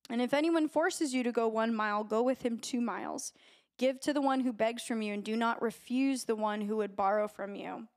And 0.10 0.22
if 0.22 0.34
anyone 0.34 0.68
forces 0.68 1.14
you 1.14 1.24
to 1.24 1.32
go 1.32 1.48
one 1.48 1.74
mile, 1.74 2.04
go 2.04 2.22
with 2.22 2.42
him 2.42 2.58
two 2.58 2.82
miles. 2.82 3.34
Give 3.78 4.00
to 4.02 4.14
the 4.14 4.22
one 4.22 4.42
who 4.42 4.52
begs 4.52 4.84
from 4.84 5.02
you, 5.02 5.14
and 5.14 5.24
do 5.24 5.38
not 5.38 5.62
refuse 5.62 6.24
the 6.24 6.36
one 6.36 6.62
who 6.62 6.78
would 6.78 6.96
borrow 6.96 7.28
from 7.28 7.56
you. 7.56 7.88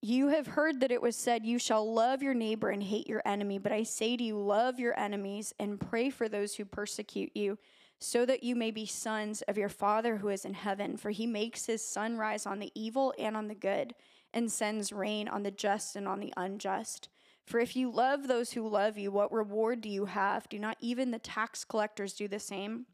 You 0.00 0.28
have 0.28 0.48
heard 0.48 0.80
that 0.80 0.90
it 0.90 1.02
was 1.02 1.16
said, 1.16 1.46
You 1.46 1.58
shall 1.58 1.90
love 1.90 2.22
your 2.22 2.34
neighbor 2.34 2.70
and 2.70 2.82
hate 2.82 3.06
your 3.06 3.22
enemy. 3.24 3.58
But 3.58 3.72
I 3.72 3.84
say 3.84 4.16
to 4.16 4.22
you, 4.22 4.38
love 4.38 4.78
your 4.78 4.98
enemies 4.98 5.54
and 5.58 5.80
pray 5.80 6.10
for 6.10 6.28
those 6.28 6.54
who 6.54 6.64
persecute 6.64 7.32
you, 7.34 7.58
so 8.00 8.26
that 8.26 8.44
you 8.44 8.54
may 8.54 8.70
be 8.70 8.84
sons 8.84 9.42
of 9.42 9.56
your 9.56 9.70
Father 9.70 10.18
who 10.18 10.28
is 10.28 10.44
in 10.44 10.54
heaven. 10.54 10.96
For 10.96 11.10
he 11.10 11.26
makes 11.26 11.66
his 11.66 11.82
sun 11.82 12.18
rise 12.18 12.44
on 12.44 12.58
the 12.58 12.70
evil 12.74 13.14
and 13.18 13.36
on 13.36 13.48
the 13.48 13.54
good, 13.54 13.94
and 14.32 14.52
sends 14.52 14.92
rain 14.92 15.26
on 15.26 15.42
the 15.42 15.50
just 15.50 15.96
and 15.96 16.06
on 16.06 16.20
the 16.20 16.34
unjust. 16.36 17.08
For 17.46 17.60
if 17.60 17.76
you 17.76 17.90
love 17.90 18.26
those 18.26 18.52
who 18.52 18.66
love 18.68 18.96
you, 18.96 19.10
what 19.10 19.32
reward 19.32 19.80
do 19.82 19.88
you 19.88 20.06
have? 20.06 20.48
Do 20.48 20.58
not 20.58 20.78
even 20.80 21.10
the 21.10 21.18
tax 21.18 21.64
collectors 21.64 22.14
do 22.14 22.26
the 22.26 22.38
same? 22.38 22.86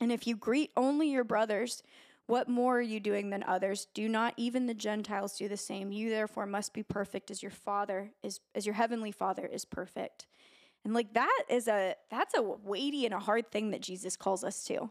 And 0.00 0.12
if 0.12 0.26
you 0.26 0.36
greet 0.36 0.70
only 0.76 1.10
your 1.10 1.24
brothers, 1.24 1.82
what 2.26 2.48
more 2.48 2.78
are 2.78 2.82
you 2.82 3.00
doing 3.00 3.30
than 3.30 3.42
others? 3.42 3.88
Do 3.92 4.08
not 4.08 4.34
even 4.36 4.66
the 4.66 4.74
Gentiles 4.74 5.36
do 5.36 5.48
the 5.48 5.56
same? 5.56 5.92
You 5.92 6.10
therefore 6.10 6.46
must 6.46 6.72
be 6.72 6.82
perfect 6.82 7.30
as 7.30 7.42
your 7.42 7.50
Father 7.50 8.12
is 8.22 8.40
as 8.54 8.66
your 8.66 8.74
heavenly 8.76 9.10
Father 9.10 9.46
is 9.46 9.64
perfect. 9.64 10.26
And 10.84 10.94
like 10.94 11.12
that 11.14 11.42
is 11.48 11.66
a 11.66 11.96
that's 12.10 12.34
a 12.34 12.42
weighty 12.42 13.04
and 13.04 13.14
a 13.14 13.18
hard 13.18 13.50
thing 13.50 13.72
that 13.72 13.82
Jesus 13.82 14.16
calls 14.16 14.44
us 14.44 14.64
to. 14.66 14.90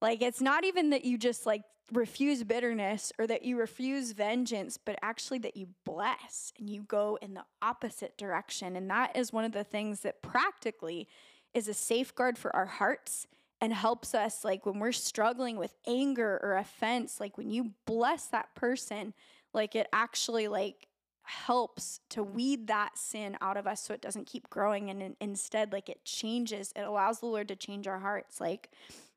Like 0.00 0.22
it's 0.22 0.40
not 0.40 0.64
even 0.64 0.90
that 0.90 1.04
you 1.04 1.18
just 1.18 1.46
like 1.46 1.62
refuse 1.92 2.42
bitterness 2.42 3.12
or 3.18 3.26
that 3.26 3.44
you 3.44 3.58
refuse 3.58 4.12
vengeance, 4.12 4.76
but 4.76 4.98
actually 5.02 5.38
that 5.38 5.56
you 5.56 5.68
bless 5.84 6.52
and 6.58 6.68
you 6.68 6.82
go 6.82 7.18
in 7.22 7.34
the 7.34 7.44
opposite 7.62 8.16
direction. 8.18 8.76
And 8.76 8.90
that 8.90 9.16
is 9.16 9.32
one 9.32 9.44
of 9.44 9.52
the 9.52 9.64
things 9.64 10.00
that 10.00 10.22
practically 10.22 11.08
is 11.54 11.68
a 11.68 11.74
safeguard 11.74 12.36
for 12.36 12.54
our 12.54 12.66
hearts 12.66 13.26
and 13.60 13.72
helps 13.72 14.14
us 14.14 14.44
like 14.44 14.66
when 14.66 14.78
we're 14.78 14.92
struggling 14.92 15.56
with 15.56 15.74
anger 15.86 16.38
or 16.42 16.56
offense, 16.56 17.20
like 17.20 17.38
when 17.38 17.50
you 17.50 17.72
bless 17.86 18.26
that 18.26 18.54
person, 18.54 19.14
like 19.54 19.74
it 19.74 19.86
actually 19.92 20.48
like 20.48 20.88
helps 21.22 22.00
to 22.08 22.22
weed 22.22 22.68
that 22.68 22.96
sin 22.96 23.36
out 23.40 23.56
of 23.56 23.66
us 23.66 23.82
so 23.82 23.92
it 23.92 24.00
doesn't 24.00 24.26
keep 24.26 24.48
growing 24.48 24.90
and 24.90 25.16
instead 25.20 25.72
like 25.72 25.88
it 25.88 26.04
changes 26.04 26.72
it 26.76 26.82
allows 26.82 27.18
the 27.18 27.26
lord 27.26 27.48
to 27.48 27.56
change 27.56 27.88
our 27.88 27.98
hearts 27.98 28.40
like 28.40 28.70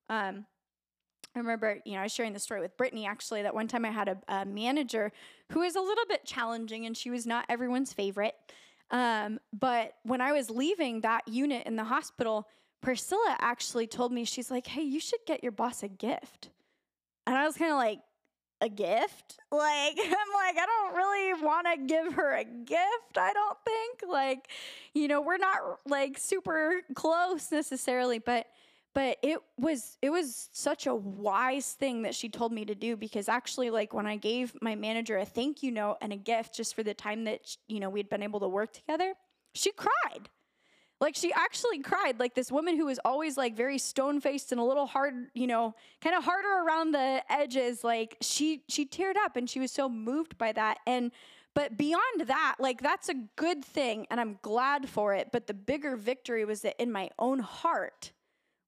um 0.10 0.44
I 1.36 1.40
remember, 1.40 1.80
you 1.86 1.94
know, 1.94 2.00
I 2.00 2.04
was 2.04 2.12
sharing 2.12 2.34
the 2.34 2.40
story 2.40 2.60
with 2.60 2.76
Brittany 2.76 3.06
actually 3.06 3.44
that 3.44 3.54
one 3.54 3.68
time 3.68 3.86
I 3.86 3.92
had 3.92 4.08
a, 4.10 4.18
a 4.28 4.46
manager 4.46 5.12
who 5.52 5.60
was 5.60 5.76
a 5.76 5.82
little 5.82 6.06
bit 6.08 6.26
challenging 6.26 6.86
and 6.86 6.98
she 6.98 7.10
was 7.10 7.28
not 7.28 7.46
everyone's 7.50 7.94
favorite. 7.94 8.36
Um, 8.92 9.40
but 9.54 9.94
when 10.04 10.22
I 10.22 10.32
was 10.32 10.50
leaving 10.50 11.02
that 11.02 11.28
unit 11.28 11.68
in 11.68 11.76
the 11.76 11.84
hospital, 11.84 12.48
Priscilla 12.82 13.38
actually 13.40 13.86
told 13.86 14.12
me, 14.12 14.26
she's 14.26 14.50
like, 14.50 14.68
hey, 14.68 14.82
you 14.82 15.00
should 15.00 15.20
get 15.28 15.44
your 15.44 15.52
boss 15.52 15.84
a 15.84 15.88
gift. 15.88 16.50
And 17.28 17.36
I 17.36 17.46
was 17.46 17.56
kind 17.56 17.72
of 17.72 17.78
like, 17.78 18.00
a 18.62 18.70
gift? 18.70 19.40
Like, 19.52 19.98
I'm 19.98 20.34
like, 20.34 20.58
I 20.58 20.66
don't 20.66 20.96
really 20.96 21.44
want 21.44 21.68
to 21.74 21.86
give 21.86 22.14
her 22.14 22.36
a 22.36 22.44
gift, 22.44 23.18
I 23.18 23.34
don't 23.34 23.58
think. 23.66 24.12
Like, 24.12 24.50
you 24.94 25.08
know, 25.08 25.22
we're 25.22 25.38
not 25.38 25.60
like 25.86 26.18
super 26.18 26.82
close 26.94 27.52
necessarily, 27.52 28.20
but 28.20 28.48
but 29.00 29.18
it 29.22 29.40
was 29.58 29.98
it 30.02 30.10
was 30.10 30.50
such 30.52 30.86
a 30.86 30.94
wise 30.94 31.72
thing 31.72 32.02
that 32.02 32.14
she 32.14 32.28
told 32.28 32.52
me 32.52 32.66
to 32.66 32.76
do 32.76 32.98
because 32.98 33.30
actually 33.30 33.70
like 33.70 33.94
when 33.94 34.06
I 34.06 34.18
gave 34.18 34.54
my 34.62 34.76
manager 34.76 35.18
a 35.18 35.24
thank 35.24 35.64
you 35.64 35.72
note 35.72 36.00
and 36.02 36.12
a 36.12 36.18
gift 36.18 36.54
just 36.54 36.76
for 36.76 36.84
the 36.84 36.94
time 36.94 37.24
that 37.24 37.56
you 37.70 37.80
know 37.80 37.90
we'd 37.90 38.10
been 38.10 38.22
able 38.22 38.42
to 38.42 38.50
work 38.50 38.74
together, 38.74 39.14
she 39.54 39.72
cried. 39.72 40.28
Like 41.00 41.16
she 41.16 41.32
actually 41.32 41.80
cried. 41.80 42.20
Like 42.20 42.36
this 42.36 42.52
woman 42.52 42.76
who 42.76 42.88
was 42.88 43.00
always 43.06 43.38
like 43.38 43.56
very 43.56 43.78
stone 43.78 44.20
faced 44.20 44.52
and 44.52 44.60
a 44.60 44.66
little 44.66 44.86
hard, 44.86 45.28
you 45.34 45.48
know, 45.48 45.76
kind 46.02 46.14
of 46.14 46.26
harder 46.26 46.68
around 46.68 46.92
the 46.92 47.24
edges. 47.30 47.86
Like 47.86 48.18
she 48.20 48.64
she 48.68 48.86
teared 48.86 49.16
up 49.16 49.38
and 49.38 49.50
she 49.50 49.62
was 49.62 49.72
so 49.72 49.88
moved 49.88 50.38
by 50.38 50.52
that. 50.52 50.80
And 50.86 51.14
but 51.54 51.78
beyond 51.78 52.28
that, 52.28 52.58
like 52.60 52.82
that's 52.82 53.08
a 53.08 53.16
good 53.38 53.64
thing 53.64 54.08
and 54.12 54.20
I'm 54.20 54.40
glad 54.42 54.90
for 54.90 55.14
it. 55.14 55.30
But 55.32 55.48
the 55.48 55.54
bigger 55.54 55.96
victory 55.96 56.44
was 56.44 56.64
that 56.64 56.76
in 56.82 56.92
my 56.92 57.12
own 57.18 57.40
heart, 57.40 58.12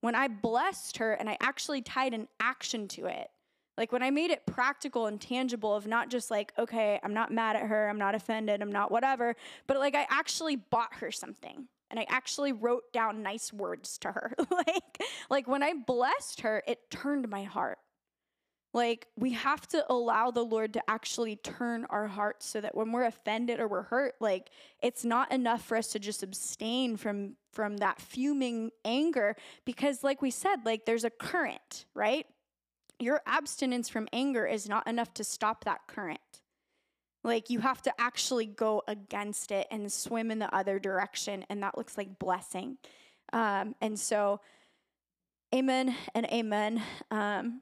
when 0.01 0.15
I 0.15 0.27
blessed 0.27 0.97
her 0.97 1.13
and 1.13 1.29
I 1.29 1.37
actually 1.41 1.81
tied 1.81 2.13
an 2.13 2.27
action 2.39 2.87
to 2.89 3.05
it. 3.05 3.29
Like 3.77 3.91
when 3.91 4.03
I 4.03 4.09
made 4.09 4.31
it 4.31 4.45
practical 4.45 5.07
and 5.07 5.19
tangible 5.19 5.73
of 5.73 5.87
not 5.87 6.09
just 6.09 6.29
like, 6.29 6.51
okay, 6.59 6.99
I'm 7.03 7.13
not 7.13 7.31
mad 7.31 7.55
at 7.55 7.63
her, 7.63 7.89
I'm 7.89 7.97
not 7.97 8.15
offended, 8.15 8.61
I'm 8.61 8.71
not 8.71 8.91
whatever, 8.91 9.35
but 9.65 9.77
like 9.77 9.95
I 9.95 10.05
actually 10.09 10.57
bought 10.57 10.95
her 10.95 11.09
something 11.11 11.67
and 11.89 11.99
I 11.99 12.05
actually 12.09 12.51
wrote 12.51 12.91
down 12.93 13.23
nice 13.23 13.53
words 13.53 13.97
to 13.99 14.11
her. 14.11 14.33
like, 14.51 15.01
like 15.29 15.47
when 15.47 15.63
I 15.63 15.73
blessed 15.73 16.41
her, 16.41 16.63
it 16.67 16.89
turned 16.89 17.29
my 17.29 17.43
heart. 17.43 17.79
Like 18.73 19.07
we 19.17 19.31
have 19.33 19.67
to 19.69 19.85
allow 19.91 20.31
the 20.31 20.43
Lord 20.43 20.73
to 20.73 20.89
actually 20.89 21.35
turn 21.35 21.85
our 21.89 22.07
hearts 22.07 22.45
so 22.45 22.61
that 22.61 22.73
when 22.73 22.93
we're 22.93 23.03
offended 23.03 23.59
or 23.59 23.67
we're 23.67 23.81
hurt, 23.81 24.15
like 24.21 24.49
it's 24.81 25.03
not 25.03 25.31
enough 25.31 25.61
for 25.63 25.75
us 25.75 25.87
to 25.89 25.99
just 25.99 26.23
abstain 26.23 26.95
from 26.95 27.35
from 27.51 27.77
that 27.77 27.99
fuming 27.99 28.71
anger 28.85 29.35
because 29.65 30.03
like 30.03 30.21
we 30.21 30.31
said, 30.31 30.65
like 30.65 30.85
there's 30.85 31.03
a 31.03 31.09
current, 31.09 31.85
right? 31.93 32.25
Your 32.97 33.21
abstinence 33.25 33.89
from 33.89 34.07
anger 34.13 34.45
is 34.45 34.69
not 34.69 34.87
enough 34.87 35.13
to 35.15 35.23
stop 35.25 35.65
that 35.65 35.81
current. 35.87 36.19
Like 37.25 37.49
you 37.49 37.59
have 37.59 37.81
to 37.83 37.93
actually 37.99 38.45
go 38.45 38.83
against 38.87 39.51
it 39.51 39.67
and 39.69 39.91
swim 39.91 40.31
in 40.31 40.39
the 40.39 40.53
other 40.55 40.79
direction, 40.79 41.45
and 41.49 41.61
that 41.61 41.77
looks 41.77 41.97
like 41.97 42.17
blessing. 42.19 42.77
Um, 43.33 43.75
and 43.81 43.99
so, 43.99 44.39
amen 45.53 45.93
and 46.15 46.25
amen. 46.27 46.81
Um, 47.11 47.61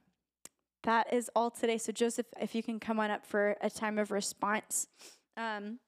that 0.90 1.14
is 1.14 1.30
all 1.36 1.52
today. 1.52 1.78
So, 1.78 1.92
Joseph, 1.92 2.26
if 2.42 2.56
you 2.56 2.64
can 2.64 2.80
come 2.80 3.00
on 3.00 3.12
up 3.12 3.26
for 3.26 3.56
a 3.62 3.70
time 3.70 4.00
of 4.00 4.10
response. 4.10 4.88
Um, 5.38 5.80